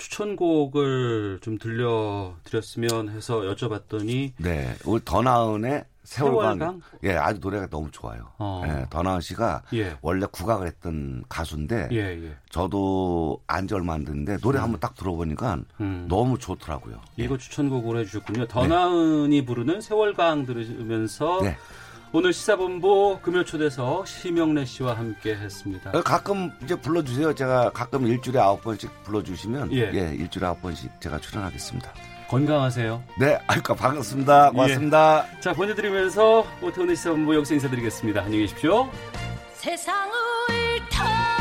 [0.02, 4.76] 추천곡을 좀 들려드렸으면 해서 여쭤봤더니 네.
[4.86, 6.58] 우리 더나은의 세월강.
[6.58, 6.82] 세월강?
[7.04, 8.32] 예, 아주 노래가 너무 좋아요.
[8.40, 8.64] 어.
[8.66, 9.96] 예, 더나은 씨가 예.
[10.02, 12.36] 원래 국악을 했던 가수인데 예, 예.
[12.50, 16.08] 저도 안지 얼마 안 됐는데 노래 한번 딱 들어보니까 음.
[16.10, 17.00] 너무 좋더라고요.
[17.18, 18.48] 이거 추천곡으로 해주셨군요.
[18.48, 21.56] 더나은이 부르는 세월강 들으면서 네.
[22.14, 25.92] 오늘 시사본부 금요 초대서 심영래 씨와 함께 했습니다.
[25.94, 27.34] 어, 가끔 이제 불러주세요.
[27.34, 29.92] 제가 가끔 일주일에 아홉 번씩 불러주시면 예.
[29.94, 31.94] 예, 일주일에 아홉 번씩 제가 출연하겠습니다.
[32.28, 33.04] 건강하세요.
[33.18, 34.52] 네, 아이고 반갑습니다.
[34.52, 35.26] 고맙습니다.
[35.38, 35.40] 예.
[35.40, 38.22] 자, 보내드리면서 오태훈의 시사본부 여기서 인사드리겠습니다.
[38.22, 38.90] 안녕히 계십시오.
[39.54, 40.12] 세상을
[40.90, 41.41] 타